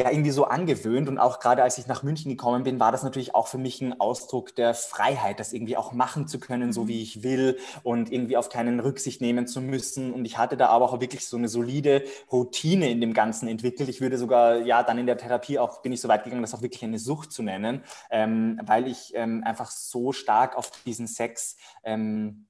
[0.00, 1.08] ja irgendwie so angewöhnt.
[1.08, 3.80] Und auch gerade als ich nach München gekommen bin, war das natürlich auch für mich
[3.80, 6.88] ein Ausdruck der Freiheit, das irgendwie auch machen zu können, so mhm.
[6.88, 10.12] wie ich will und irgendwie auf keinen Rücksicht nehmen zu müssen.
[10.12, 13.88] Und ich hatte da aber auch wirklich so eine solide Routine in dem Ganzen entwickelt.
[13.88, 16.54] Ich würde sogar, ja, dann in der Therapie auch, bin ich so weit gegangen, das
[16.54, 21.08] auch wirklich eine Sucht zu nennen, ähm, weil ich ähm, einfach so stark auf diesen
[21.08, 22.47] Sex ähm,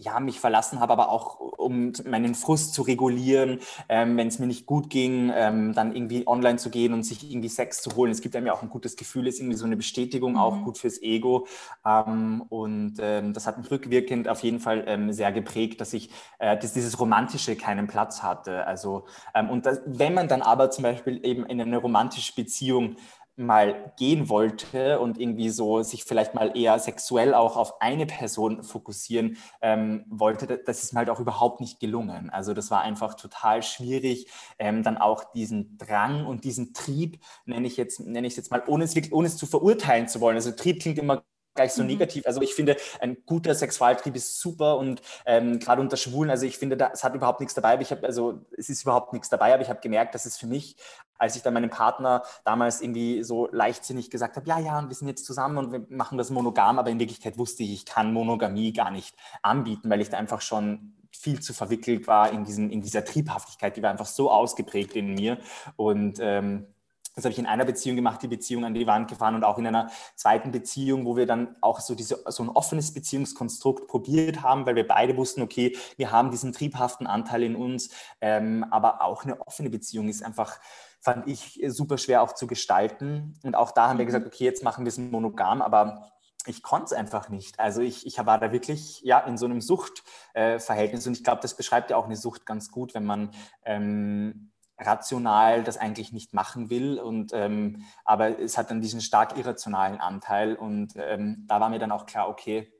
[0.00, 4.46] ja, mich verlassen habe, aber auch um meinen Frust zu regulieren, ähm, wenn es mir
[4.46, 8.10] nicht gut ging, ähm, dann irgendwie online zu gehen und sich irgendwie Sex zu holen.
[8.10, 10.38] Es gibt einem ja auch ein gutes Gefühl, ist irgendwie so eine Bestätigung, mhm.
[10.38, 11.46] auch gut fürs Ego.
[11.84, 16.10] Ähm, und ähm, das hat mich rückwirkend auf jeden Fall ähm, sehr geprägt, dass ich
[16.38, 18.66] äh, dass dieses Romantische keinen Platz hatte.
[18.66, 22.96] Also, ähm, und das, wenn man dann aber zum Beispiel eben in eine romantische Beziehung
[23.46, 28.62] mal gehen wollte und irgendwie so sich vielleicht mal eher sexuell auch auf eine Person
[28.62, 32.30] fokussieren ähm, wollte, das ist mir halt auch überhaupt nicht gelungen.
[32.30, 34.26] Also das war einfach total schwierig,
[34.58, 38.62] ähm, dann auch diesen Drang und diesen Trieb, nenne ich jetzt, nenne ich jetzt mal,
[38.66, 40.36] ohne es, ohne es zu verurteilen zu wollen.
[40.36, 41.22] Also Trieb klingt immer
[41.54, 41.88] gleich so mhm.
[41.88, 42.26] negativ.
[42.26, 46.58] Also ich finde, ein guter Sexualtrieb ist super und ähm, gerade unter Schwulen, also ich
[46.58, 47.74] finde, da, es hat überhaupt nichts dabei.
[47.74, 50.36] Aber ich habe, also es ist überhaupt nichts dabei, aber ich habe gemerkt, dass es
[50.36, 50.76] für mich,
[51.18, 54.96] als ich dann meinem Partner damals irgendwie so leichtsinnig gesagt habe, ja, ja, und wir
[54.96, 58.12] sind jetzt zusammen und wir machen das monogam, aber in Wirklichkeit wusste ich, ich kann
[58.12, 62.70] Monogamie gar nicht anbieten, weil ich da einfach schon viel zu verwickelt war in, diesen,
[62.70, 65.38] in dieser Triebhaftigkeit, die war einfach so ausgeprägt in mir
[65.76, 66.66] und ähm,
[67.14, 69.58] das habe ich in einer Beziehung gemacht, die Beziehung an die Wand gefahren und auch
[69.58, 74.42] in einer zweiten Beziehung, wo wir dann auch so, diese, so ein offenes Beziehungskonstrukt probiert
[74.42, 79.02] haben, weil wir beide wussten, okay, wir haben diesen triebhaften Anteil in uns, ähm, aber
[79.02, 80.58] auch eine offene Beziehung ist einfach,
[81.00, 83.34] fand ich, super schwer auch zu gestalten.
[83.42, 84.08] Und auch da haben wir mhm.
[84.08, 86.12] gesagt, okay, jetzt machen wir es monogam, aber
[86.46, 87.58] ich konnte es einfach nicht.
[87.60, 91.42] Also ich, ich war da wirklich ja, in so einem Suchtverhältnis äh, und ich glaube,
[91.42, 93.30] das beschreibt ja auch eine Sucht ganz gut, wenn man
[93.64, 94.49] ähm,
[94.80, 96.98] rational das eigentlich nicht machen will.
[96.98, 100.54] Und, ähm, aber es hat dann diesen stark irrationalen Anteil.
[100.54, 102.72] Und ähm, da war mir dann auch klar, okay,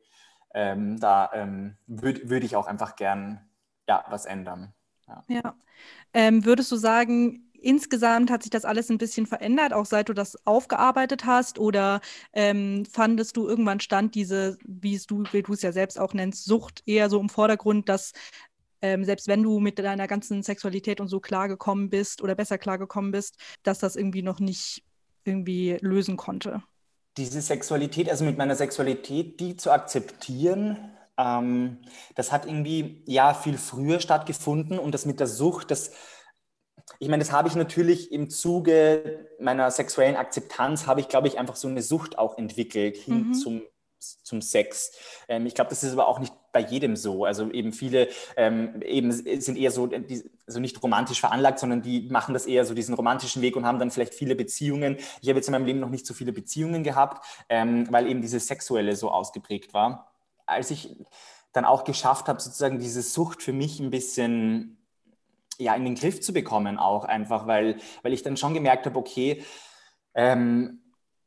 [0.55, 3.49] ähm, da ähm, würde würd ich auch einfach gern
[3.87, 4.73] ja, was ändern.
[5.07, 5.25] Ja.
[5.29, 5.55] ja.
[6.13, 10.13] Ähm, würdest du sagen, insgesamt hat sich das alles ein bisschen verändert, auch seit du
[10.13, 11.59] das aufgearbeitet hast?
[11.59, 12.01] Oder
[12.33, 16.15] ähm, fandest du irgendwann stand diese, wie es du, wie du es ja selbst auch
[16.15, 18.13] nennst, Sucht eher so im Vordergrund, dass
[18.83, 23.11] ähm, selbst wenn du mit deiner ganzen Sexualität und so klargekommen bist oder besser klargekommen
[23.11, 24.83] bist, dass das irgendwie noch nicht
[25.25, 26.63] irgendwie lösen konnte.
[27.17, 30.77] Diese Sexualität, also mit meiner Sexualität, die zu akzeptieren,
[31.19, 31.79] ähm,
[32.15, 35.93] das hat irgendwie ja viel früher stattgefunden und das mit der Sucht, das
[36.99, 41.39] ich meine, das habe ich natürlich im Zuge meiner sexuellen Akzeptanz, habe ich, glaube ich,
[41.39, 43.35] einfach so eine Sucht auch entwickelt hin mhm.
[43.35, 43.63] zum
[44.01, 44.93] zum Sex.
[45.29, 47.25] Ähm, ich glaube, das ist aber auch nicht bei jedem so.
[47.25, 52.09] Also eben viele ähm, eben sind eher so, die, also nicht romantisch veranlagt, sondern die
[52.11, 54.97] machen das eher so diesen romantischen Weg und haben dann vielleicht viele Beziehungen.
[55.21, 58.21] Ich habe jetzt in meinem Leben noch nicht so viele Beziehungen gehabt, ähm, weil eben
[58.21, 60.13] dieses Sexuelle so ausgeprägt war.
[60.47, 60.97] Als ich
[61.53, 64.77] dann auch geschafft habe, sozusagen diese Sucht für mich ein bisschen
[65.59, 68.99] ja, in den Griff zu bekommen, auch einfach, weil, weil ich dann schon gemerkt habe,
[68.99, 69.45] okay,
[70.15, 70.81] ähm,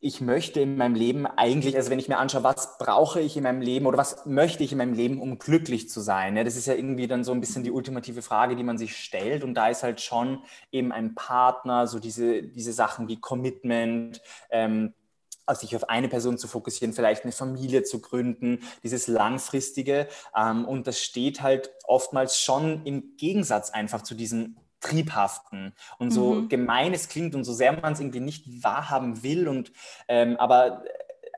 [0.03, 3.43] ich möchte in meinem Leben eigentlich, also wenn ich mir anschaue, was brauche ich in
[3.43, 6.35] meinem Leben oder was möchte ich in meinem Leben, um glücklich zu sein?
[6.35, 8.97] Ja, das ist ja irgendwie dann so ein bisschen die ultimative Frage, die man sich
[8.97, 9.45] stellt.
[9.45, 14.93] Und da ist halt schon eben ein Partner, so diese, diese Sachen wie Commitment, ähm,
[15.45, 20.09] also sich auf eine Person zu fokussieren, vielleicht eine Familie zu gründen, dieses langfristige.
[20.35, 26.35] Ähm, und das steht halt oftmals schon im Gegensatz einfach zu diesen triebhaften und so
[26.35, 26.49] mhm.
[26.49, 29.71] gemein es klingt und so sehr man es irgendwie nicht wahrhaben will und
[30.07, 30.83] ähm, aber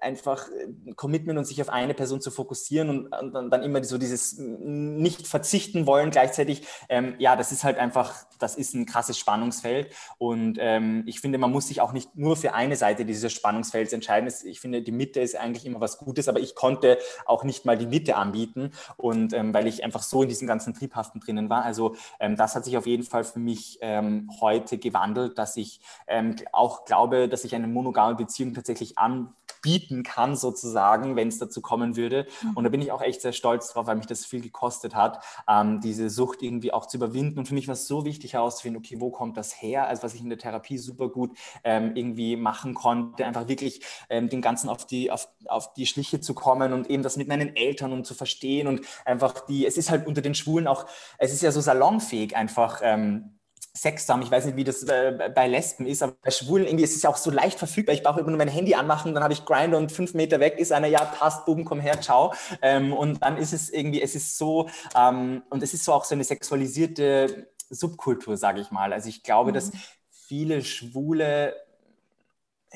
[0.02, 3.98] einfach äh, Commitment und sich auf eine Person zu fokussieren und, und dann immer so
[3.98, 9.18] dieses nicht verzichten wollen gleichzeitig, ähm, ja, das ist halt einfach, das ist ein krasses
[9.18, 13.32] Spannungsfeld und ähm, ich finde, man muss sich auch nicht nur für eine Seite dieses
[13.34, 14.32] Spannungsfelds entscheiden.
[14.46, 17.78] Ich finde, die Mitte ist eigentlich immer was Gutes, aber ich konnte auch nicht mal
[17.78, 21.64] die Mitte anbieten und ähm, weil ich einfach so in diesem ganzen Triebhaften drinnen war.
[21.64, 25.80] Also ähm, das hat sich auf jeden Fall für mich ähm, heute gewandelt, dass ich
[26.08, 31.38] ähm, auch glaube, dass ich eine monogame Beziehung tatsächlich anbieten bieten kann, sozusagen, wenn es
[31.38, 32.28] dazu kommen würde.
[32.42, 32.52] Mhm.
[32.56, 35.24] Und da bin ich auch echt sehr stolz drauf, weil mich das viel gekostet hat,
[35.48, 37.40] ähm, diese Sucht irgendwie auch zu überwinden.
[37.40, 39.88] Und für mich war es so wichtig herauszufinden, okay, wo kommt das her?
[39.88, 44.30] Also was ich in der Therapie super gut ähm, irgendwie machen konnte, einfach wirklich ähm,
[44.30, 47.56] den Ganzen auf die, auf, auf die Schliche zu kommen und eben das mit meinen
[47.56, 50.86] Eltern und zu verstehen und einfach die, es ist halt unter den Schwulen auch,
[51.18, 52.82] es ist ja so salonfähig einfach.
[52.84, 53.35] Ähm,
[53.78, 54.22] Sex haben.
[54.22, 57.04] Ich weiß nicht, wie das äh, bei Lesben ist, aber bei Schwulen irgendwie ist es
[57.04, 57.94] ja auch so leicht verfügbar.
[57.94, 60.58] Ich brauche immer nur mein Handy anmachen, dann habe ich Grind und fünf Meter weg
[60.58, 62.34] ist einer, ja, passt, Buben, komm her, ciao.
[62.62, 66.06] Ähm, und dann ist es irgendwie, es ist so, ähm, und es ist so auch
[66.06, 68.94] so eine sexualisierte Subkultur, sage ich mal.
[68.94, 69.56] Also ich glaube, mhm.
[69.56, 69.72] dass
[70.10, 71.56] viele Schwule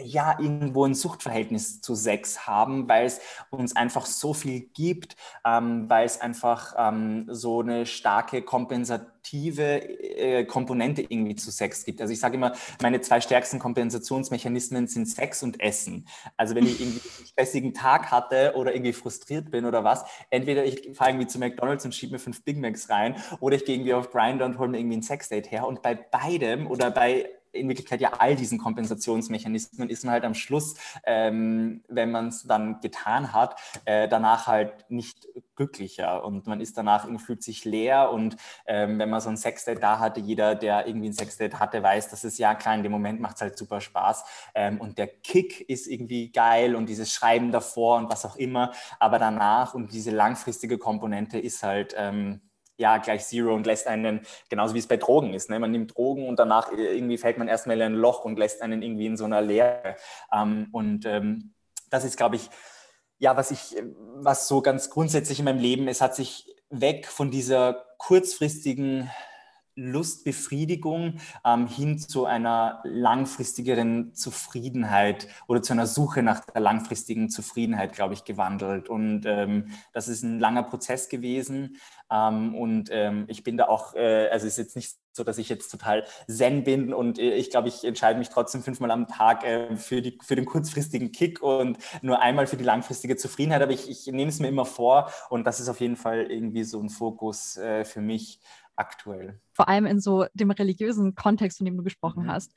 [0.04, 5.90] ja irgendwo ein Suchtverhältnis zu Sex haben, weil es uns einfach so viel gibt, ähm,
[5.90, 12.02] weil es einfach ähm, so eine starke kompensative äh, Komponente irgendwie zu Sex gibt.
[12.02, 16.08] Also ich sage immer, meine zwei stärksten Kompensationsmechanismen sind Sex und Essen.
[16.38, 20.66] Also wenn ich irgendwie einen stressigen Tag hatte oder irgendwie frustriert bin oder was, entweder
[20.66, 23.76] ich fahre irgendwie zu McDonalds und schiebe mir fünf Big Macs rein oder ich gehe
[23.76, 27.30] irgendwie auf Grindr und hole mir irgendwie ein Sexdate her und bei beidem oder bei
[27.52, 32.44] in Wirklichkeit ja all diesen Kompensationsmechanismen ist man halt am Schluss, ähm, wenn man es
[32.44, 36.24] dann getan hat, äh, danach halt nicht glücklicher.
[36.24, 38.12] Und man ist danach irgendwie fühlt sich leer.
[38.12, 41.84] Und ähm, wenn man so ein Sexdate da hatte, jeder, der irgendwie ein Sexdate hatte,
[41.84, 44.24] weiß, dass es ja klar, in dem Moment macht es halt super Spaß.
[44.56, 48.72] Ähm, und der Kick ist irgendwie geil und dieses Schreiben davor und was auch immer,
[49.00, 52.42] aber danach und diese langfristige Komponente ist halt ähm,
[52.80, 55.50] ja, gleich Zero und lässt einen, genauso wie es bei Drogen ist.
[55.50, 55.60] Ne?
[55.60, 58.82] Man nimmt Drogen und danach irgendwie fällt man erstmal in ein Loch und lässt einen
[58.82, 59.96] irgendwie in so einer Leere.
[60.34, 61.54] Ähm, und ähm,
[61.90, 62.50] das ist, glaube ich,
[63.18, 63.76] ja, was ich,
[64.16, 69.10] was so ganz grundsätzlich in meinem Leben, es hat sich weg von dieser kurzfristigen
[69.80, 77.94] Lustbefriedigung ähm, hin zu einer langfristigeren Zufriedenheit oder zu einer Suche nach der langfristigen Zufriedenheit,
[77.94, 78.90] glaube ich, gewandelt.
[78.90, 81.78] Und ähm, das ist ein langer Prozess gewesen.
[82.12, 85.38] Ähm, und ähm, ich bin da auch, äh, also es ist jetzt nicht so, dass
[85.38, 89.08] ich jetzt total zen bin und äh, ich glaube, ich entscheide mich trotzdem fünfmal am
[89.08, 93.62] Tag äh, für, die, für den kurzfristigen Kick und nur einmal für die langfristige Zufriedenheit.
[93.62, 96.64] Aber ich, ich nehme es mir immer vor und das ist auf jeden Fall irgendwie
[96.64, 98.40] so ein Fokus äh, für mich
[98.80, 99.40] aktuell?
[99.54, 102.28] Vor allem in so dem religiösen Kontext, von dem du gesprochen mhm.
[102.32, 102.54] hast.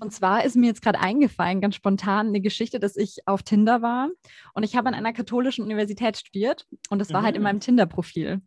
[0.00, 3.82] Und zwar ist mir jetzt gerade eingefallen, ganz spontan, eine Geschichte, dass ich auf Tinder
[3.82, 4.08] war
[4.54, 7.24] und ich habe an einer katholischen Universität studiert und das war mhm.
[7.26, 7.44] halt in mhm.
[7.44, 8.40] meinem Tinder-Profil.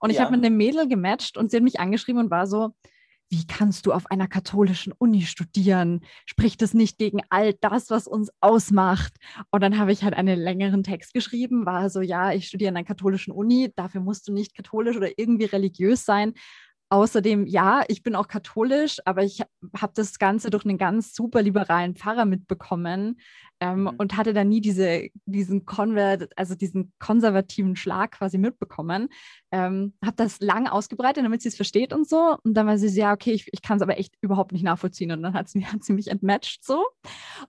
[0.00, 0.24] Und ich ja.
[0.24, 2.74] habe mit einem Mädel gematcht und sie hat mich angeschrieben und war so,
[3.30, 6.02] wie kannst du auf einer katholischen Uni studieren?
[6.26, 9.14] Spricht es nicht gegen all das, was uns ausmacht?
[9.50, 12.76] Und dann habe ich halt einen längeren Text geschrieben, war so, ja, ich studiere an
[12.76, 16.34] einer katholischen Uni, dafür musst du nicht katholisch oder irgendwie religiös sein.
[16.90, 19.42] Außerdem, ja, ich bin auch katholisch, aber ich
[19.76, 23.18] habe das Ganze durch einen ganz super liberalen Pfarrer mitbekommen
[23.60, 23.88] ähm, mhm.
[23.98, 29.08] und hatte da nie diese, diesen Konvert, also diesen konservativen Schlag quasi mitbekommen.
[29.50, 32.36] Ähm, habe das lang ausgebreitet, damit sie es versteht und so.
[32.42, 34.64] Und dann war sie so, ja, okay, ich, ich kann es aber echt überhaupt nicht
[34.64, 35.12] nachvollziehen.
[35.12, 36.84] Und dann hat sie, hat sie mich entmatcht so.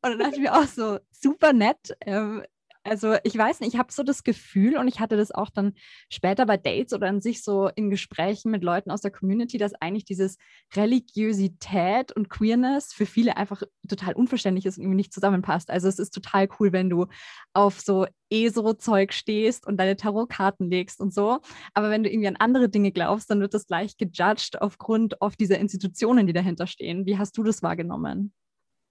[0.02, 1.96] Und dann dachte ich mir auch so, super nett.
[2.02, 2.44] Ähm,
[2.86, 5.74] also ich weiß nicht, ich habe so das Gefühl und ich hatte das auch dann
[6.10, 9.74] später bei Dates oder an sich so in Gesprächen mit Leuten aus der Community, dass
[9.82, 10.38] eigentlich dieses
[10.76, 15.72] Religiosität und Queerness für viele einfach total unverständlich ist und irgendwie nicht zusammenpasst.
[15.72, 17.08] Also es ist total cool, wenn du
[17.54, 21.40] auf so ESO-Zeug stehst und deine Tarotkarten legst und so.
[21.74, 25.36] Aber wenn du irgendwie an andere Dinge glaubst, dann wird das gleich gejudged aufgrund auf
[25.36, 27.08] dieser Institutionen, die dahinter stehen.
[27.08, 28.32] Wie hast du das wahrgenommen?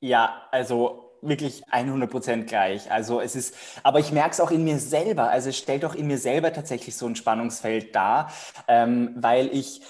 [0.00, 2.90] Ja, also wirklich 100 Prozent gleich.
[2.90, 5.30] Also es ist, aber ich merke es auch in mir selber.
[5.30, 8.32] Also es stellt auch in mir selber tatsächlich so ein Spannungsfeld dar,
[8.68, 9.82] ähm, weil ich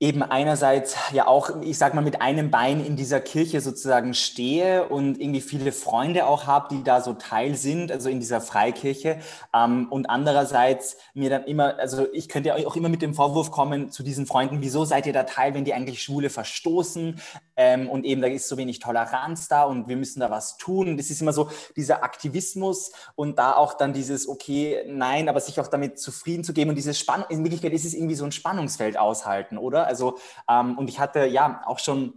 [0.00, 4.88] eben einerseits ja auch, ich sag mal, mit einem Bein in dieser Kirche sozusagen stehe
[4.88, 9.18] und irgendwie viele Freunde auch habe, die da so Teil sind, also in dieser Freikirche.
[9.52, 13.90] Ähm, und andererseits mir dann immer, also ich könnte auch immer mit dem Vorwurf kommen
[13.90, 17.20] zu diesen Freunden, wieso seid ihr da Teil, wenn die eigentlich Schwule verstoßen?
[17.58, 20.96] Ähm, und eben da ist so wenig Toleranz da und wir müssen da was tun.
[20.96, 25.60] Das ist immer so dieser Aktivismus und da auch dann dieses, okay, nein, aber sich
[25.60, 28.32] auch damit zufrieden zu geben und diese Spannung, in Wirklichkeit ist es irgendwie so ein
[28.32, 29.86] Spannungsfeld aushalten, oder?
[29.86, 30.18] Also,
[30.48, 32.14] ähm, und ich hatte ja auch schon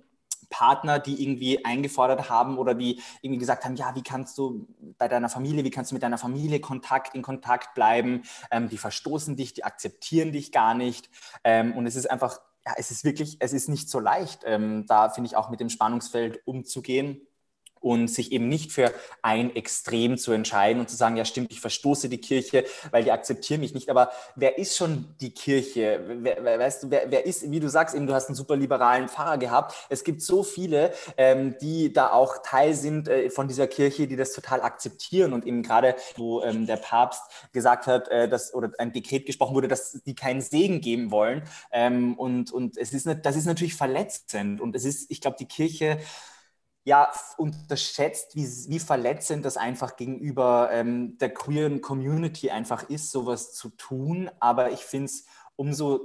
[0.52, 4.68] Partner, die irgendwie eingefordert haben oder die irgendwie gesagt haben, ja, wie kannst du
[5.00, 8.22] bei deiner Familie, wie kannst du mit deiner Familie Kontakt in Kontakt bleiben?
[8.52, 11.10] Ähm, die verstoßen dich, die akzeptieren dich gar nicht.
[11.44, 14.86] Ähm, und es ist einfach, ja, es ist wirklich, es ist nicht so leicht, ähm,
[14.88, 17.28] da finde ich auch mit dem Spannungsfeld umzugehen
[17.82, 21.60] und sich eben nicht für ein Extrem zu entscheiden und zu sagen, ja stimmt, ich
[21.60, 23.90] verstoße die Kirche, weil die akzeptieren mich nicht.
[23.90, 26.02] Aber wer ist schon die Kirche?
[26.08, 29.10] Wer, weißt du, wer, wer, ist, wie du sagst, eben du hast einen super liberalen
[29.10, 29.76] Pfarrer gehabt.
[29.90, 34.16] Es gibt so viele, ähm, die da auch Teil sind äh, von dieser Kirche, die
[34.16, 38.72] das total akzeptieren und eben gerade, wo ähm, der Papst gesagt hat, äh, dass oder
[38.78, 41.44] ein Dekret gesprochen wurde, dass die keinen Segen geben wollen.
[41.72, 45.48] Ähm, und und es ist, das ist natürlich verletzend und es ist, ich glaube, die
[45.48, 45.98] Kirche
[46.84, 53.54] ja, unterschätzt, wie, wie verletzend das einfach gegenüber ähm, der queeren Community einfach ist, sowas
[53.54, 54.32] zu tun.
[54.40, 56.02] Aber ich finde es umso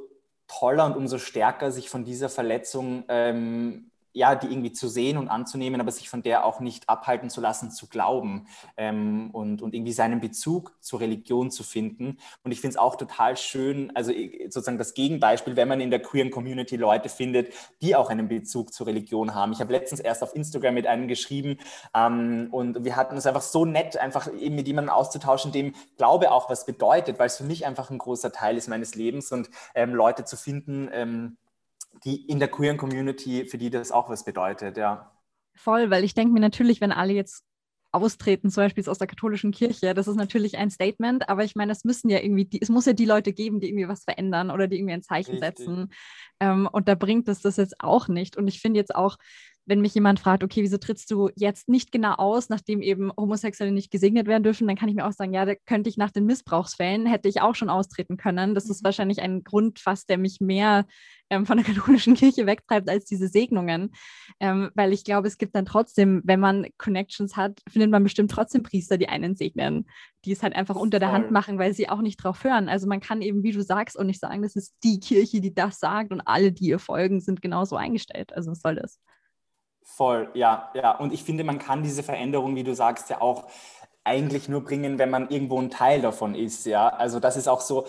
[0.48, 5.29] toller und umso stärker, sich von dieser Verletzung ähm, ja, die irgendwie zu sehen und
[5.29, 8.46] anzunehmen, aber sich von der auch nicht abhalten zu lassen, zu glauben
[8.79, 12.16] ähm, und, und irgendwie seinen Bezug zur Religion zu finden.
[12.42, 14.12] Und ich finde es auch total schön, also
[14.48, 17.52] sozusagen das Gegenbeispiel, wenn man in der queeren Community Leute findet,
[17.83, 19.52] die auch einen Bezug zur Religion haben.
[19.52, 21.59] Ich habe letztens erst auf Instagram mit einem geschrieben
[21.94, 26.33] ähm, und wir hatten es einfach so nett, einfach eben mit jemandem auszutauschen, dem Glaube
[26.33, 29.50] auch was bedeutet, weil es für mich einfach ein großer Teil ist meines Lebens und
[29.74, 31.37] ähm, Leute zu finden, ähm,
[32.04, 35.12] die in der queeren Community, für die das auch was bedeutet, ja.
[35.54, 37.44] Voll, weil ich denke mir natürlich, wenn alle jetzt
[37.92, 41.72] austreten, zum Beispiel aus der katholischen Kirche, das ist natürlich ein Statement, aber ich meine,
[41.72, 44.50] es müssen ja irgendwie, die, es muss ja die Leute geben, die irgendwie was verändern
[44.50, 45.59] oder die irgendwie ein Zeichen Richtig.
[45.59, 45.92] setzen.
[46.40, 48.37] Ähm, und da bringt es das jetzt auch nicht.
[48.37, 49.16] Und ich finde jetzt auch,
[49.66, 53.72] wenn mich jemand fragt, okay, wieso trittst du jetzt nicht genau aus, nachdem eben Homosexuelle
[53.72, 56.12] nicht gesegnet werden dürfen, dann kann ich mir auch sagen, ja, da könnte ich nach
[56.12, 58.55] den Missbrauchsfällen, hätte ich auch schon austreten können.
[58.55, 58.87] Das ist mhm.
[58.87, 60.87] wahrscheinlich ein Grund fast, der mich mehr
[61.31, 63.90] ähm, von der katholischen Kirche wegtreibt als diese Segnungen.
[64.38, 68.31] Ähm, weil ich glaube, es gibt dann trotzdem, wenn man Connections hat, findet man bestimmt
[68.31, 69.87] trotzdem Priester, die einen segnen,
[70.24, 72.68] die es halt einfach unter der Hand machen, weil sie auch nicht drauf hören.
[72.68, 75.55] Also man kann eben, wie du sagst, auch nicht sagen, das ist die Kirche, die
[75.55, 78.33] das sagt und alle, die ihr folgen, sind genauso eingestellt.
[78.33, 79.00] Also was soll das?
[79.88, 80.96] Voll, ja, ja.
[80.99, 83.44] Und ich finde, man kann diese Veränderung, wie du sagst, ja auch
[84.05, 86.88] eigentlich nur bringen, wenn man irgendwo ein Teil davon ist, ja.
[86.88, 87.87] Also das ist auch so,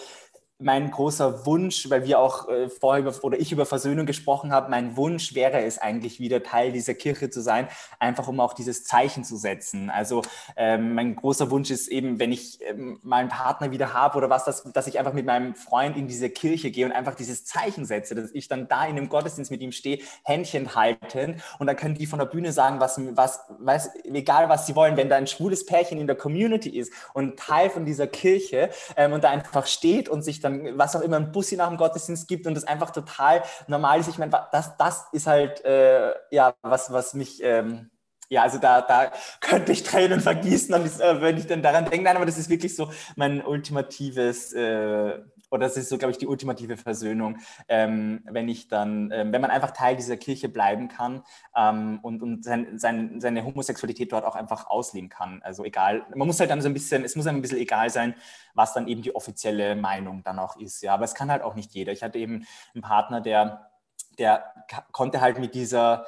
[0.60, 4.72] mein großer Wunsch, weil wir auch äh, vorher über, oder ich über Versöhnung gesprochen habe,
[4.72, 7.68] mein Wunsch wäre es eigentlich wieder Teil dieser Kirche zu sein,
[8.00, 9.92] einfach um auch dieses Zeichen zu setzen.
[9.92, 10.24] Also
[10.56, 14.32] ähm, mein großer Wunsch ist eben, wenn ich ähm, mal einen Partner wieder habe oder
[14.32, 17.46] was, dass, dass ich einfach mit meinem Freund in diese Kirche gehe und einfach dieses
[17.46, 21.68] Zeichen setze, dass ich dann da in dem Gottesdienst mit ihm stehe, Händchen halten und
[21.68, 25.08] dann können die von der Bühne sagen, was, was, weiß, egal was sie wollen, wenn
[25.08, 29.24] da ein schwules Pärchen in der Community ist und Teil von dieser Kirche ähm, und
[29.24, 32.28] da einfach steht und sich dann dann was auch immer ein Bussi nach dem Gottesdienst
[32.28, 34.10] gibt und das einfach total normal ist.
[34.10, 37.90] Ich meine, das, das ist halt äh, ja was, was mich ähm,
[38.30, 42.04] ja, also da, da könnte ich Tränen vergießen, äh, wenn ich dann daran denke.
[42.04, 46.18] Nein, aber das ist wirklich so mein ultimatives äh, oder das ist so, glaube ich,
[46.18, 50.88] die ultimative Versöhnung, ähm, wenn ich dann, ähm, wenn man einfach Teil dieser Kirche bleiben
[50.88, 51.24] kann
[51.56, 55.42] ähm, und, und sein, sein, seine Homosexualität dort auch einfach ausleben kann.
[55.44, 57.90] Also egal, man muss halt dann so ein bisschen, es muss einem ein bisschen egal
[57.90, 58.16] sein,
[58.54, 60.82] was dann eben die offizielle Meinung dann auch ist.
[60.82, 61.92] Ja, aber es kann halt auch nicht jeder.
[61.92, 63.70] Ich hatte eben einen Partner, der,
[64.18, 64.54] der
[64.92, 66.06] konnte halt mit dieser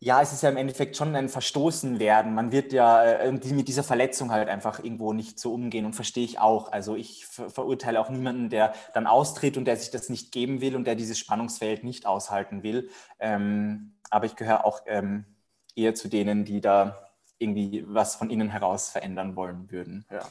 [0.00, 2.34] ja, es ist ja im Endeffekt schon ein Verstoßen werden.
[2.34, 6.24] Man wird ja äh, mit dieser Verletzung halt einfach irgendwo nicht so umgehen und verstehe
[6.24, 6.72] ich auch.
[6.72, 10.60] Also ich ver verurteile auch niemanden, der dann austritt und der sich das nicht geben
[10.60, 12.90] will und der dieses Spannungsfeld nicht aushalten will.
[13.18, 15.24] Ähm, aber ich gehöre auch ähm,
[15.74, 20.06] eher zu denen, die da irgendwie was von innen heraus verändern wollen würden.
[20.10, 20.22] Ja.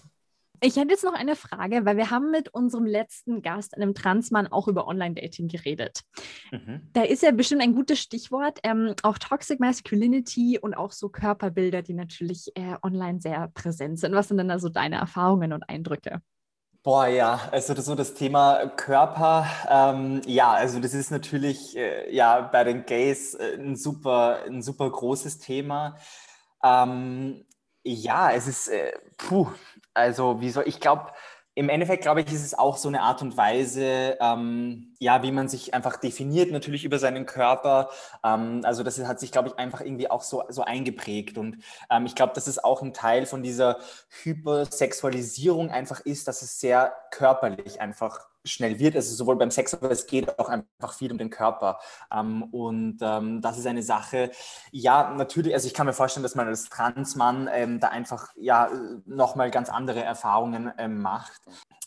[0.66, 4.48] Ich hätte jetzt noch eine Frage, weil wir haben mit unserem letzten Gast, einem Transmann,
[4.48, 6.04] auch über Online-Dating geredet.
[6.52, 6.88] Mhm.
[6.94, 11.82] Da ist ja bestimmt ein gutes Stichwort, ähm, auch Toxic Masculinity und auch so Körperbilder,
[11.82, 14.14] die natürlich äh, online sehr präsent sind.
[14.14, 16.22] Was sind denn da so deine Erfahrungen und Eindrücke?
[16.82, 22.14] Boah, ja, also das, so das Thema Körper, ähm, ja, also das ist natürlich äh,
[22.16, 25.98] ja bei den Gays äh, ein super, ein super großes Thema.
[26.64, 27.46] Ähm,
[27.84, 29.48] ja, es ist, äh, puh,
[29.94, 31.12] also, wie soll ich glaube,
[31.56, 35.32] im Endeffekt glaube ich, ist es auch so eine Art und Weise, ähm, ja, wie
[35.32, 37.90] man sich einfach definiert, natürlich über seinen Körper.
[38.24, 41.38] Ähm, also das hat sich, glaube ich, einfach irgendwie auch so, so eingeprägt.
[41.38, 41.58] Und
[41.92, 43.78] ähm, ich glaube, dass es auch ein Teil von dieser
[44.24, 48.96] Hypersexualisierung einfach ist, dass es sehr körperlich einfach schnell wird.
[48.96, 51.80] Also sowohl beim Sex, aber es geht auch einfach viel um den Körper.
[52.12, 54.32] Ähm, und ähm, das ist eine Sache,
[54.72, 58.70] ja, natürlich, also ich kann mir vorstellen, dass man als Transmann ähm, da einfach ja
[59.06, 61.42] nochmal ganz andere Erfahrungen ähm, macht.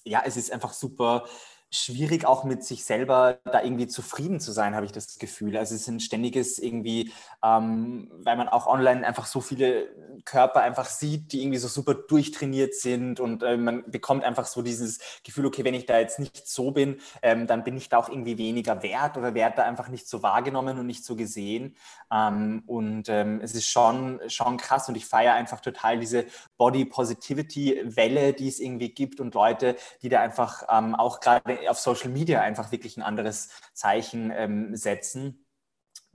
[0.04, 1.24] Ja, es ist einfach super
[1.70, 5.56] schwierig auch mit sich selber da irgendwie zufrieden zu sein, habe ich das Gefühl.
[5.56, 7.12] Also es ist ein ständiges irgendwie,
[7.44, 9.88] ähm, weil man auch online einfach so viele
[10.24, 14.62] Körper einfach sieht, die irgendwie so super durchtrainiert sind und äh, man bekommt einfach so
[14.62, 17.98] dieses Gefühl, okay, wenn ich da jetzt nicht so bin, ähm, dann bin ich da
[17.98, 21.76] auch irgendwie weniger wert oder werde da einfach nicht so wahrgenommen und nicht so gesehen.
[22.12, 26.84] Ähm, und ähm, es ist schon, schon krass und ich feiere einfach total diese Body
[26.84, 31.78] Positivity Welle, die es irgendwie gibt und Leute, die da einfach ähm, auch gerade auf
[31.78, 35.45] Social Media einfach wirklich ein anderes Zeichen ähm, setzen.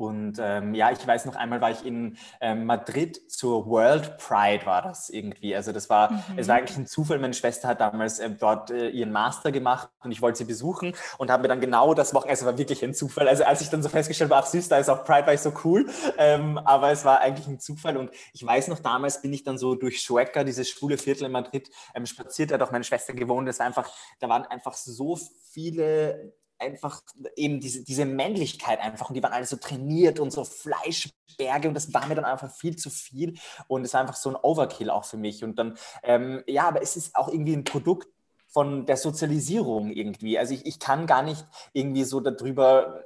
[0.02, 4.66] Und ähm, ja, ich weiß noch einmal war ich in ähm, Madrid zur World Pride
[4.66, 5.56] war das irgendwie.
[5.56, 6.38] Also das war, mhm.
[6.38, 7.20] es war eigentlich ein Zufall.
[7.20, 10.96] Meine Schwester hat damals äh, dort äh, ihren Master gemacht und ich wollte sie besuchen
[11.20, 13.28] und habe mir dann genau das Wochenende, also war wirklich ein Zufall.
[13.28, 15.42] Also als ich dann so festgestellt habe, ach süß, da ist auch Pride, war ich
[15.42, 15.86] so cool.
[16.18, 19.60] Ähm, aber es war eigentlich ein Zufall und ich weiß noch, damals bin ich dann
[19.60, 23.14] so durch Schueca, dieses schwule Viertel in Madrid, ähm, spaziert, da hat auch meine Schwester
[23.14, 23.48] gewohnt.
[23.48, 23.88] Das war einfach,
[24.20, 25.20] da waren einfach so
[25.52, 27.02] viele einfach
[27.36, 31.74] eben diese, diese Männlichkeit einfach und die waren alle so trainiert und so Fleischberge und
[31.74, 33.38] das war mir dann einfach viel zu viel
[33.68, 36.82] und es war einfach so ein Overkill auch für mich und dann, ähm, ja, aber
[36.82, 38.08] es ist auch irgendwie ein Produkt
[38.48, 40.38] von der Sozialisierung irgendwie.
[40.38, 43.06] Also ich, ich kann gar nicht irgendwie so darüber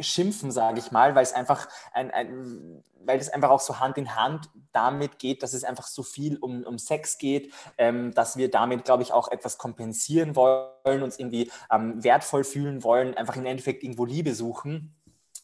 [0.00, 3.98] schimpfen, sage ich mal, weil es einfach ein, ein, weil es einfach auch so Hand
[3.98, 8.36] in Hand damit geht, dass es einfach so viel um, um Sex geht, ähm, dass
[8.36, 13.36] wir damit, glaube ich, auch etwas kompensieren wollen, uns irgendwie ähm, wertvoll fühlen wollen, einfach
[13.36, 14.96] im Endeffekt irgendwo Liebe suchen.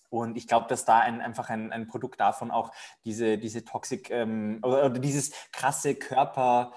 [0.09, 2.73] Und ich glaube, dass da ein, einfach ein, ein Produkt davon auch
[3.05, 6.73] diese, diese Toxik ähm, oder, oder, dieses krasse Körper,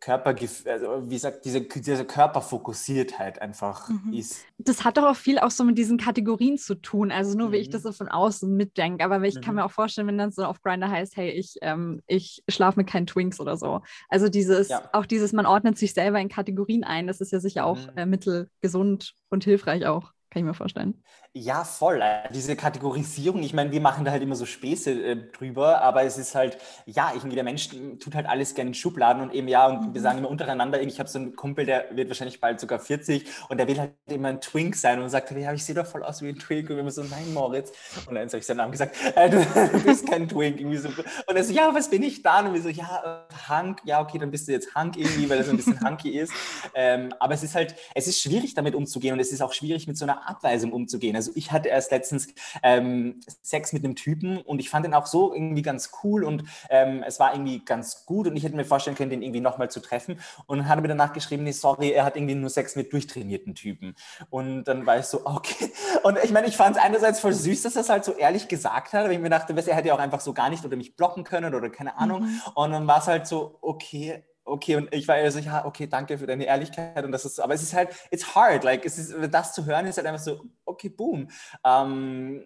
[0.00, 0.34] Körper,
[0.66, 4.12] also wie gesagt, diese, diese Körperfokussiertheit einfach mhm.
[4.12, 4.44] ist.
[4.58, 7.10] Das hat doch auch viel auch so mit diesen Kategorien zu tun.
[7.10, 7.52] Also nur, mhm.
[7.52, 7.72] wie ich mhm.
[7.72, 9.04] das so von außen mitdenke.
[9.04, 9.40] Aber ich mhm.
[9.40, 12.78] kann mir auch vorstellen, wenn dann so auf Grinder heißt, hey, ich, ähm, ich schlafe
[12.78, 13.82] mit keinen Twinks oder so.
[14.08, 14.88] Also dieses, ja.
[14.92, 17.96] auch dieses, man ordnet sich selber in Kategorien ein, das ist ja sicher auch mhm.
[17.96, 20.12] äh, mittelgesund und hilfreich auch.
[20.30, 21.02] Kann ich mir vorstellen.
[21.34, 22.02] Ja, voll.
[22.34, 26.18] Diese Kategorisierung, ich meine, wir machen da halt immer so Späße äh, drüber, aber es
[26.18, 29.66] ist halt, ja, irgendwie der Mensch tut halt alles gerne in Schubladen und eben ja,
[29.66, 29.94] und mhm.
[29.94, 33.24] wir sagen immer untereinander, ich habe so einen Kumpel, der wird wahrscheinlich bald sogar 40
[33.48, 36.02] und der will halt immer ein Twink sein und sagt, ja, ich sehe doch voll
[36.02, 37.72] aus wie ein Twink und wir so, nein, Moritz.
[38.06, 40.60] Und dann habe ich seinen Namen gesagt, äh, du, du, bist kein Twink.
[40.60, 40.90] Irgendwie so.
[40.90, 42.48] Und er so, ja, was bin ich dann?
[42.48, 45.38] Und wir so, ja, äh, Hank, ja, okay, dann bist du jetzt Hank irgendwie, weil
[45.38, 46.34] er so ein bisschen hunky ist.
[46.74, 49.88] Ähm, aber es ist halt, es ist schwierig damit umzugehen und es ist auch schwierig
[49.88, 51.16] mit so einer Abweisung umzugehen.
[51.16, 52.28] Also ich hatte erst letztens
[52.62, 56.44] ähm, Sex mit einem Typen und ich fand den auch so irgendwie ganz cool und
[56.70, 59.70] ähm, es war irgendwie ganz gut und ich hätte mir vorstellen können, den irgendwie nochmal
[59.70, 62.92] zu treffen und hat mir danach geschrieben, nee, sorry, er hat irgendwie nur Sex mit
[62.92, 63.94] durchtrainierten Typen.
[64.30, 65.72] Und dann war ich so, okay.
[66.02, 68.48] Und ich meine, ich fand es einerseits voll süß, dass er es halt so ehrlich
[68.48, 70.76] gesagt hat, aber ich mir dachte, er hätte ja auch einfach so gar nicht oder
[70.76, 72.22] mich blocken können oder keine Ahnung.
[72.22, 72.40] Mhm.
[72.54, 75.86] Und dann war es halt so, okay, okay, und ich war eher so, ja, okay,
[75.86, 78.98] danke für deine Ehrlichkeit und das ist, aber es ist halt, it's hard, like, es
[78.98, 81.28] ist, das zu hören ist halt einfach so, okay, boom.
[81.64, 82.44] Ähm,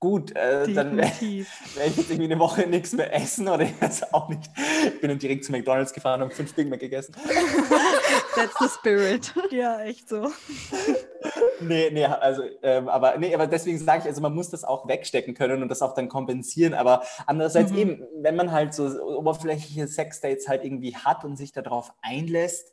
[0.00, 3.80] gut, äh, dann werde werd ich jetzt irgendwie eine Woche nichts mehr essen oder ich
[3.80, 4.50] weiß auch nicht.
[4.84, 7.14] Ich bin dann direkt zu McDonalds gefahren und fünf Big Mac gegessen.
[8.34, 9.32] That's the spirit.
[9.50, 10.30] Ja, echt so.
[11.60, 14.88] nee, nee, also, ähm, aber, nee, aber deswegen sage ich, also man muss das auch
[14.88, 16.72] wegstecken können und das auch dann kompensieren.
[16.72, 17.78] Aber andererseits mhm.
[17.78, 22.72] eben, wenn man halt so oberflächliche Sexdates halt irgendwie hat und sich darauf einlässt,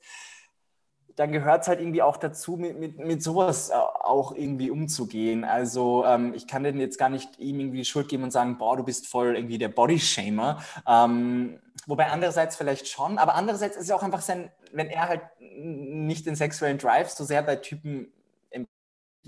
[1.17, 3.73] dann gehört es halt irgendwie auch dazu, mit, mit, mit sowas äh,
[4.07, 5.43] auch irgendwie umzugehen.
[5.43, 8.77] Also ähm, ich kann denn jetzt gar nicht ihm irgendwie Schuld geben und sagen, boah,
[8.77, 10.63] du bist voll irgendwie der Bodyshamer.
[10.87, 15.21] Ähm, wobei andererseits vielleicht schon, aber andererseits ist es auch einfach sein, wenn er halt
[15.39, 18.11] nicht den sexuellen Drive so sehr bei Typen,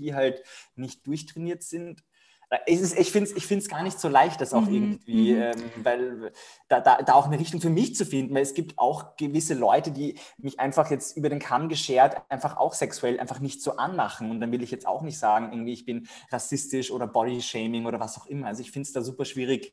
[0.00, 0.42] die halt
[0.74, 2.02] nicht durchtrainiert sind,
[2.66, 4.74] ist, ich finde es ich find's gar nicht so leicht, das auch mhm.
[4.74, 5.40] irgendwie, mhm.
[5.40, 6.32] ähm, weil
[6.68, 9.54] da, da, da auch eine Richtung für mich zu finden, weil es gibt auch gewisse
[9.54, 13.76] Leute, die mich einfach jetzt über den Kamm geschert einfach auch sexuell einfach nicht so
[13.76, 14.30] anmachen.
[14.30, 18.00] Und dann will ich jetzt auch nicht sagen, irgendwie ich bin rassistisch oder Bodyshaming oder
[18.00, 18.48] was auch immer.
[18.48, 19.72] Also ich finde es da super schwierig,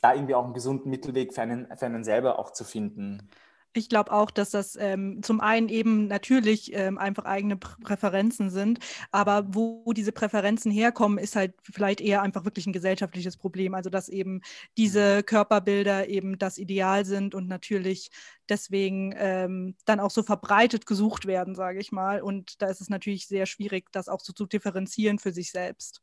[0.00, 3.30] da irgendwie auch einen gesunden Mittelweg für einen, für einen selber auch zu finden.
[3.76, 8.78] Ich glaube auch, dass das ähm, zum einen eben natürlich ähm, einfach eigene Präferenzen sind,
[9.10, 13.74] aber wo diese Präferenzen herkommen, ist halt vielleicht eher einfach wirklich ein gesellschaftliches Problem.
[13.74, 14.42] Also dass eben
[14.76, 15.26] diese mhm.
[15.26, 18.10] Körperbilder eben das Ideal sind und natürlich
[18.48, 22.22] deswegen ähm, dann auch so verbreitet gesucht werden, sage ich mal.
[22.22, 26.00] Und da ist es natürlich sehr schwierig, das auch so zu differenzieren für sich selbst.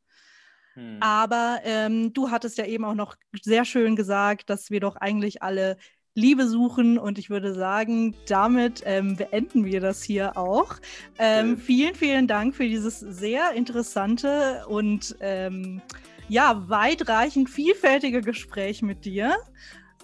[0.74, 0.98] Hm.
[1.00, 5.42] Aber ähm, du hattest ja eben auch noch sehr schön gesagt, dass wir doch eigentlich
[5.42, 5.76] alle
[6.14, 6.98] Liebe suchen.
[6.98, 10.74] Und ich würde sagen, damit ähm, beenden wir das hier auch.
[11.18, 15.80] Ähm, vielen, vielen Dank für dieses sehr interessante und ähm,
[16.28, 19.36] ja, weitreichend vielfältige Gespräch mit dir.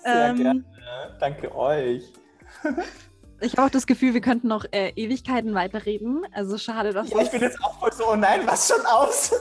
[0.03, 0.65] Sehr ähm, gerne.
[1.21, 2.13] Danke euch.
[3.41, 6.27] Ich habe auch das Gefühl, wir könnten noch äh, Ewigkeiten weiterreden.
[6.33, 7.11] Also schade, dass.
[7.11, 9.33] Ja, ich bin jetzt auch voll so, oh nein, was schon aus?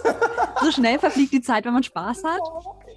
[0.61, 2.41] so schnell verfliegt die Zeit, wenn man Spaß hat.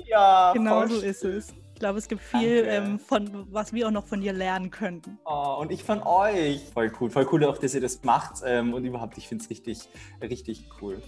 [0.04, 1.54] Ja, genau so ist es.
[1.80, 5.18] Ich glaube, es gibt viel, ähm, von was wir auch noch von dir lernen könnten.
[5.24, 6.60] Oh, und ich von euch.
[6.74, 7.08] Voll cool.
[7.08, 8.42] Voll cool auch, dass ihr das macht.
[8.44, 9.88] Ähm, und überhaupt, ich finde es richtig,
[10.20, 11.00] richtig cool.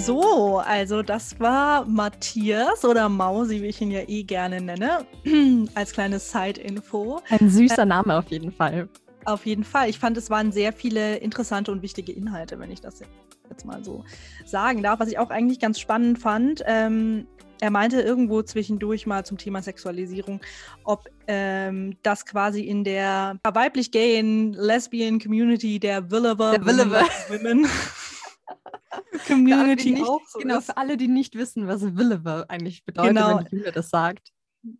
[0.00, 5.06] So, also das war Matthias oder Mausi, wie ich ihn ja eh gerne nenne,
[5.76, 7.20] als kleine Side-Info.
[7.28, 8.88] Ein süßer äh, Name auf jeden Fall.
[9.24, 9.88] Auf jeden Fall.
[9.88, 13.02] Ich fand, es waren sehr viele interessante und wichtige Inhalte, wenn ich das
[13.48, 14.04] jetzt mal so
[14.44, 14.98] sagen darf.
[14.98, 17.28] Was ich auch eigentlich ganz spannend fand, ähm,
[17.60, 20.40] er meinte irgendwo zwischendurch mal zum Thema Sexualisierung,
[20.84, 27.66] ob ähm, das quasi in der weiblich-gayen, lesbian Community der Williver Women
[29.26, 30.66] Community nicht, auch so Genau, ist.
[30.66, 33.38] für alle, die nicht wissen, was Williver eigentlich bedeutet, genau.
[33.38, 34.32] wenn Julia das sagt.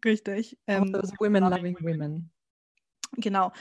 [0.04, 0.58] Richtig.
[0.66, 2.30] Ähm, women loving women.
[3.16, 3.52] Genau.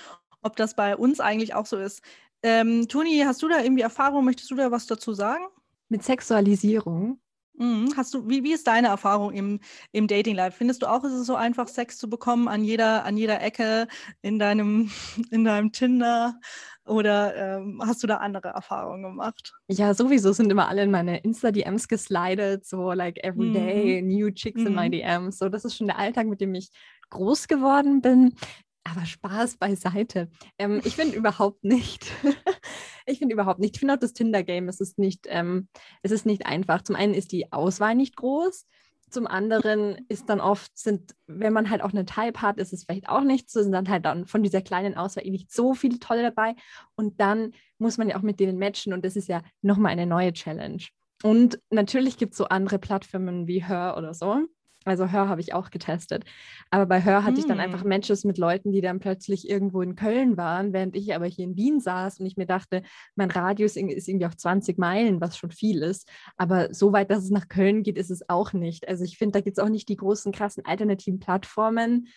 [0.41, 2.01] Ob das bei uns eigentlich auch so ist.
[2.43, 4.25] Ähm, Toni, hast du da irgendwie Erfahrung?
[4.25, 5.45] Möchtest du da was dazu sagen?
[5.89, 7.19] Mit Sexualisierung?
[7.57, 7.93] Mhm.
[7.95, 9.59] Hast du, wie, wie ist deine Erfahrung im,
[9.91, 10.57] im Dating Life?
[10.57, 13.87] Findest du auch, ist es so einfach, Sex zu bekommen an jeder, an jeder Ecke
[14.21, 14.91] in deinem,
[15.31, 16.39] in deinem Tinder?
[16.85, 19.53] Oder ähm, hast du da andere Erfahrungen gemacht?
[19.67, 24.07] Ja, sowieso sind immer alle in meine Insta-DMs geslidet, so like every day, mhm.
[24.07, 24.67] new chicks mhm.
[24.67, 24.91] in my mhm.
[24.91, 25.37] DMs.
[25.39, 26.69] So, das ist schon der Alltag, mit dem ich
[27.09, 28.35] groß geworden bin.
[28.83, 30.29] Aber Spaß beiseite.
[30.59, 32.05] Ähm, ich finde überhaupt nicht.
[33.05, 33.75] ich finde überhaupt nicht.
[33.75, 35.67] Ich finde auch das Tinder-Game, es ist nicht, ähm,
[36.01, 36.81] es ist nicht einfach.
[36.81, 38.65] Zum einen ist die Auswahl nicht groß.
[39.09, 42.85] Zum anderen ist dann oft, sind, wenn man halt auch eine Type hat, ist es
[42.85, 45.73] vielleicht auch nicht so, sind dann halt dann von dieser kleinen Auswahl eh nicht so
[45.73, 46.55] viele tolle dabei.
[46.95, 50.07] Und dann muss man ja auch mit denen matchen und das ist ja nochmal eine
[50.07, 50.83] neue Challenge.
[51.23, 54.47] Und natürlich gibt es so andere Plattformen wie Her oder so.
[54.85, 56.23] Also Hör habe ich auch getestet.
[56.69, 57.89] Aber bei Hör hatte ich dann einfach hm.
[57.89, 61.57] Matches mit Leuten, die dann plötzlich irgendwo in Köln waren, während ich aber hier in
[61.57, 62.83] Wien saß und ich mir dachte,
[63.15, 66.07] mein Radius ist irgendwie auf 20 Meilen, was schon viel ist.
[66.37, 68.87] Aber so weit, dass es nach Köln geht, ist es auch nicht.
[68.87, 72.07] Also ich finde, da gibt es auch nicht die großen, krassen alternativen Plattformen.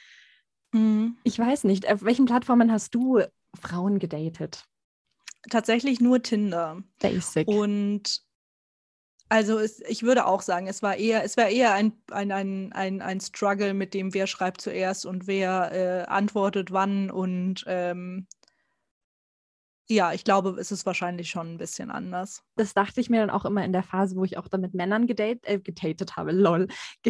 [0.75, 1.17] Hm.
[1.25, 3.23] Ich weiß nicht, auf welchen Plattformen hast du
[3.59, 4.65] Frauen gedatet?
[5.49, 6.83] Tatsächlich nur Tinder.
[7.01, 7.49] Basic.
[7.49, 8.28] Und
[9.29, 12.73] also es, ich würde auch sagen, es war eher, es war eher ein, ein, ein,
[12.73, 18.27] ein, ein Struggle mit dem, wer schreibt zuerst und wer äh, antwortet wann und ähm,
[19.91, 22.43] ja, ich glaube, es ist wahrscheinlich schon ein bisschen anders.
[22.57, 24.75] Das dachte ich mir dann auch immer in der Phase, wo ich auch dann mit
[24.75, 26.69] Männern gedate, äh, gedatet habe, lol,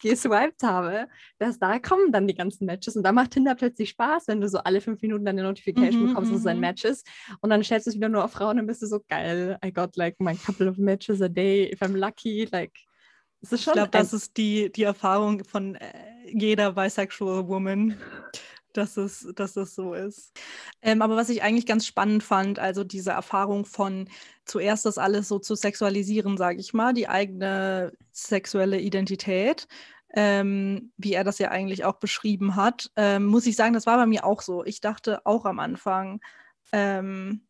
[0.00, 1.06] geswiped habe,
[1.38, 4.48] dass da kommen dann die ganzen Matches und da macht Tinder plötzlich Spaß, wenn du
[4.48, 6.62] so alle fünf Minuten deine Notification mhm, bekommst, dass es ein mhm.
[6.62, 7.06] Match ist
[7.40, 9.72] und dann stellst du es wieder nur auf Frauen und bist du so geil, I
[9.72, 12.72] got like my couple of matches a day, if I'm lucky, like
[13.50, 15.92] ich glaube, das ist die, die Erfahrung von äh,
[16.32, 17.96] jeder bisexual woman
[18.76, 20.32] dass es, dass es so ist.
[20.82, 24.08] Ähm, aber was ich eigentlich ganz spannend fand, also diese Erfahrung von
[24.44, 29.68] zuerst das alles so zu sexualisieren, sage ich mal, die eigene sexuelle Identität,
[30.14, 33.96] ähm, wie er das ja eigentlich auch beschrieben hat, ähm, muss ich sagen, das war
[33.96, 34.64] bei mir auch so.
[34.64, 36.20] Ich dachte auch am Anfang,
[36.72, 37.46] ähm,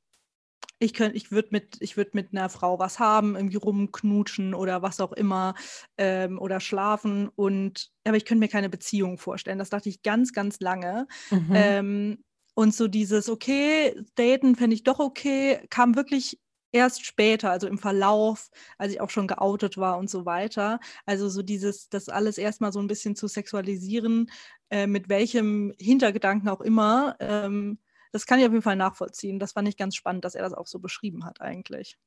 [0.78, 5.12] ich, ich würde mit, würd mit einer Frau was haben, irgendwie rumknutschen oder was auch
[5.12, 5.54] immer
[5.96, 7.28] ähm, oder schlafen.
[7.28, 9.58] Und aber ich könnte mir keine Beziehung vorstellen.
[9.58, 11.06] Das dachte ich ganz, ganz lange.
[11.30, 11.52] Mhm.
[11.52, 16.38] Ähm, und so dieses, okay, daten fände ich doch okay, kam wirklich
[16.72, 20.80] erst später, also im Verlauf, als ich auch schon geoutet war und so weiter.
[21.06, 24.30] Also so dieses, das alles erstmal so ein bisschen zu sexualisieren,
[24.70, 27.16] äh, mit welchem Hintergedanken auch immer.
[27.20, 27.78] Ähm,
[28.12, 29.38] das kann ich auf jeden Fall nachvollziehen.
[29.38, 31.98] Das fand ich ganz spannend, dass er das auch so beschrieben hat eigentlich.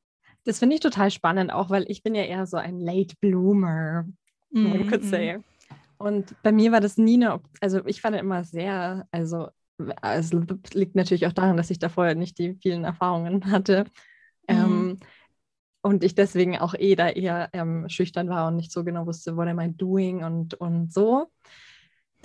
[0.45, 4.05] Das finde ich total spannend, auch weil ich bin ja eher so ein Late Bloomer,
[4.51, 4.89] mm -hmm.
[4.89, 5.39] could say.
[5.97, 9.49] Und bei mir war das nie eine, also ich fand immer sehr, also
[10.01, 10.31] es
[10.73, 13.85] liegt natürlich auch daran, dass ich da vorher nicht die vielen Erfahrungen hatte.
[14.47, 14.55] Mhm.
[14.55, 14.97] Ähm,
[15.81, 19.37] und ich deswegen auch eh da eher ähm, schüchtern war und nicht so genau wusste,
[19.37, 21.27] what am I doing und, und so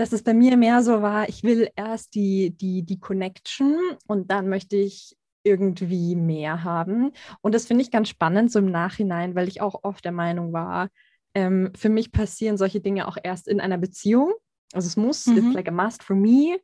[0.01, 3.77] dass es bei mir mehr so war, ich will erst die, die, die Connection
[4.07, 7.13] und dann möchte ich irgendwie mehr haben.
[7.43, 10.55] Und das finde ich ganz spannend so im Nachhinein, weil ich auch oft der Meinung
[10.55, 10.89] war,
[11.35, 14.33] ähm, für mich passieren solche Dinge auch erst in einer Beziehung.
[14.73, 15.37] Also es muss, mhm.
[15.37, 16.57] it's like a must for me.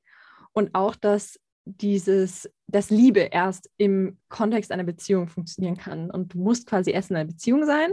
[0.54, 6.10] Und auch, dass dieses, dass Liebe erst im Kontext einer Beziehung funktionieren kann.
[6.10, 7.92] Und du musst quasi erst in einer Beziehung sein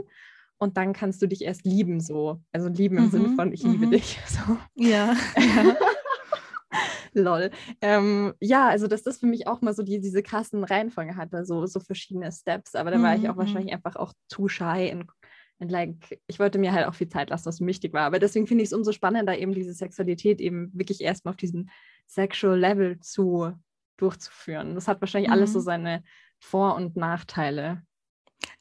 [0.64, 2.42] und dann kannst du dich erst lieben, so.
[2.52, 3.12] Also lieben im mhm.
[3.12, 3.92] Sinne von, ich liebe mhm.
[3.92, 4.20] dich.
[4.28, 4.58] So.
[4.76, 5.16] Ja.
[7.14, 7.52] Lol.
[7.82, 11.46] Ähm, ja, also dass das für mich auch mal so die, diese krassen Reihenfolge hatte,
[11.46, 12.74] so, so verschiedene Steps.
[12.74, 13.76] Aber da war ich auch mhm, wahrscheinlich mhm.
[13.76, 15.12] einfach auch zu shy und,
[15.60, 18.02] und like, ich wollte mir halt auch viel Zeit lassen, was mir wichtig war.
[18.04, 21.70] Aber deswegen finde ich es umso spannender, eben diese Sexualität eben wirklich erstmal auf diesem
[22.08, 23.54] Sexual Level zu
[23.98, 24.74] durchzuführen.
[24.74, 25.34] Das hat wahrscheinlich mhm.
[25.34, 25.64] alles so mhm.
[25.64, 26.04] seine
[26.40, 27.84] Vor- und Nachteile.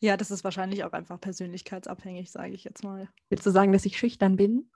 [0.03, 3.09] Ja, das ist wahrscheinlich auch einfach persönlichkeitsabhängig, sage ich jetzt mal.
[3.29, 4.69] Willst du sagen, dass ich schüchtern bin?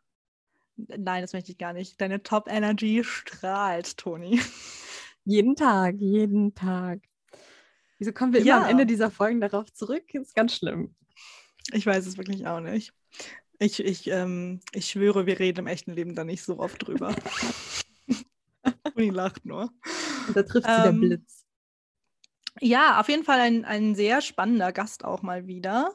[0.77, 2.01] Nein, das möchte ich gar nicht.
[2.01, 4.41] Deine Top Energy strahlt, Toni.
[5.25, 7.01] Jeden Tag, jeden Tag.
[7.99, 8.59] Wieso kommen wir ja.
[8.59, 10.05] immer am Ende dieser Folgen darauf zurück?
[10.13, 10.95] Das ist ganz schlimm.
[11.73, 12.93] Ich weiß es wirklich auch nicht.
[13.59, 17.13] Ich, ich, ähm, ich schwöre, wir reden im echten Leben da nicht so oft drüber.
[18.95, 19.73] Toni lacht nur.
[20.29, 21.36] Und da trifft sie ähm, der Blitz.
[22.61, 25.93] Ja, auf jeden Fall ein, ein sehr spannender Gast auch mal wieder.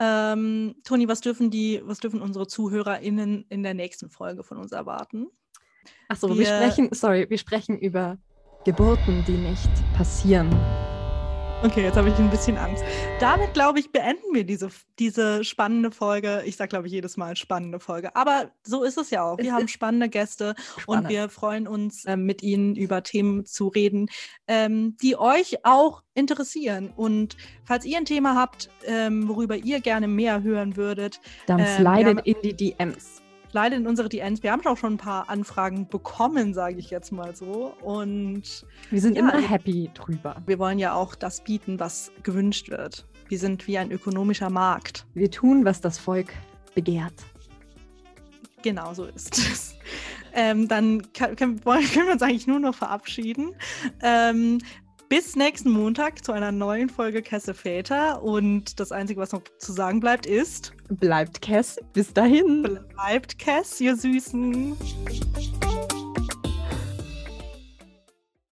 [0.00, 4.72] Ähm, Toni, was dürfen die, was dürfen unsere ZuhörerInnen in der nächsten Folge von uns
[4.72, 5.26] erwarten?
[6.08, 8.18] Achso, wir, wir sprechen, sorry, wir sprechen über
[8.64, 10.48] Geburten, die nicht passieren.
[11.64, 12.84] Okay, jetzt habe ich ein bisschen Angst.
[13.18, 14.68] Damit, glaube ich, beenden wir diese,
[15.00, 16.42] diese spannende Folge.
[16.46, 18.14] Ich sage, glaube ich, jedes Mal spannende Folge.
[18.14, 19.38] Aber so ist es ja auch.
[19.38, 21.06] Wir es haben spannende Gäste spannend.
[21.06, 24.08] und wir freuen uns, äh, mit ihnen über Themen zu reden,
[24.46, 26.92] ähm, die euch auch interessieren.
[26.94, 32.24] Und falls ihr ein Thema habt, ähm, worüber ihr gerne mehr hören würdet, dann slidet
[32.24, 33.20] in die DMs
[33.52, 34.42] leider in unsere DMs.
[34.42, 37.74] Wir haben auch schon ein paar Anfragen bekommen, sage ich jetzt mal so.
[37.82, 40.42] Und wir sind ja, immer happy drüber.
[40.46, 43.06] Wir wollen ja auch das bieten, was gewünscht wird.
[43.28, 45.06] Wir sind wie ein ökonomischer Markt.
[45.14, 46.32] Wir tun, was das Volk
[46.74, 47.14] begehrt.
[48.62, 49.74] Genau so ist es.
[50.34, 53.54] Ähm, dann können, können, wir uns eigentlich nur noch verabschieden.
[54.02, 54.58] Ähm,
[55.08, 58.22] bis nächsten Montag zu einer neuen Folge Kesse Väter.
[58.22, 60.72] Und das Einzige, was noch zu sagen bleibt, ist.
[60.88, 61.78] Bleibt Kess.
[61.92, 62.78] Bis dahin.
[62.94, 64.76] Bleibt Kess, ihr Süßen.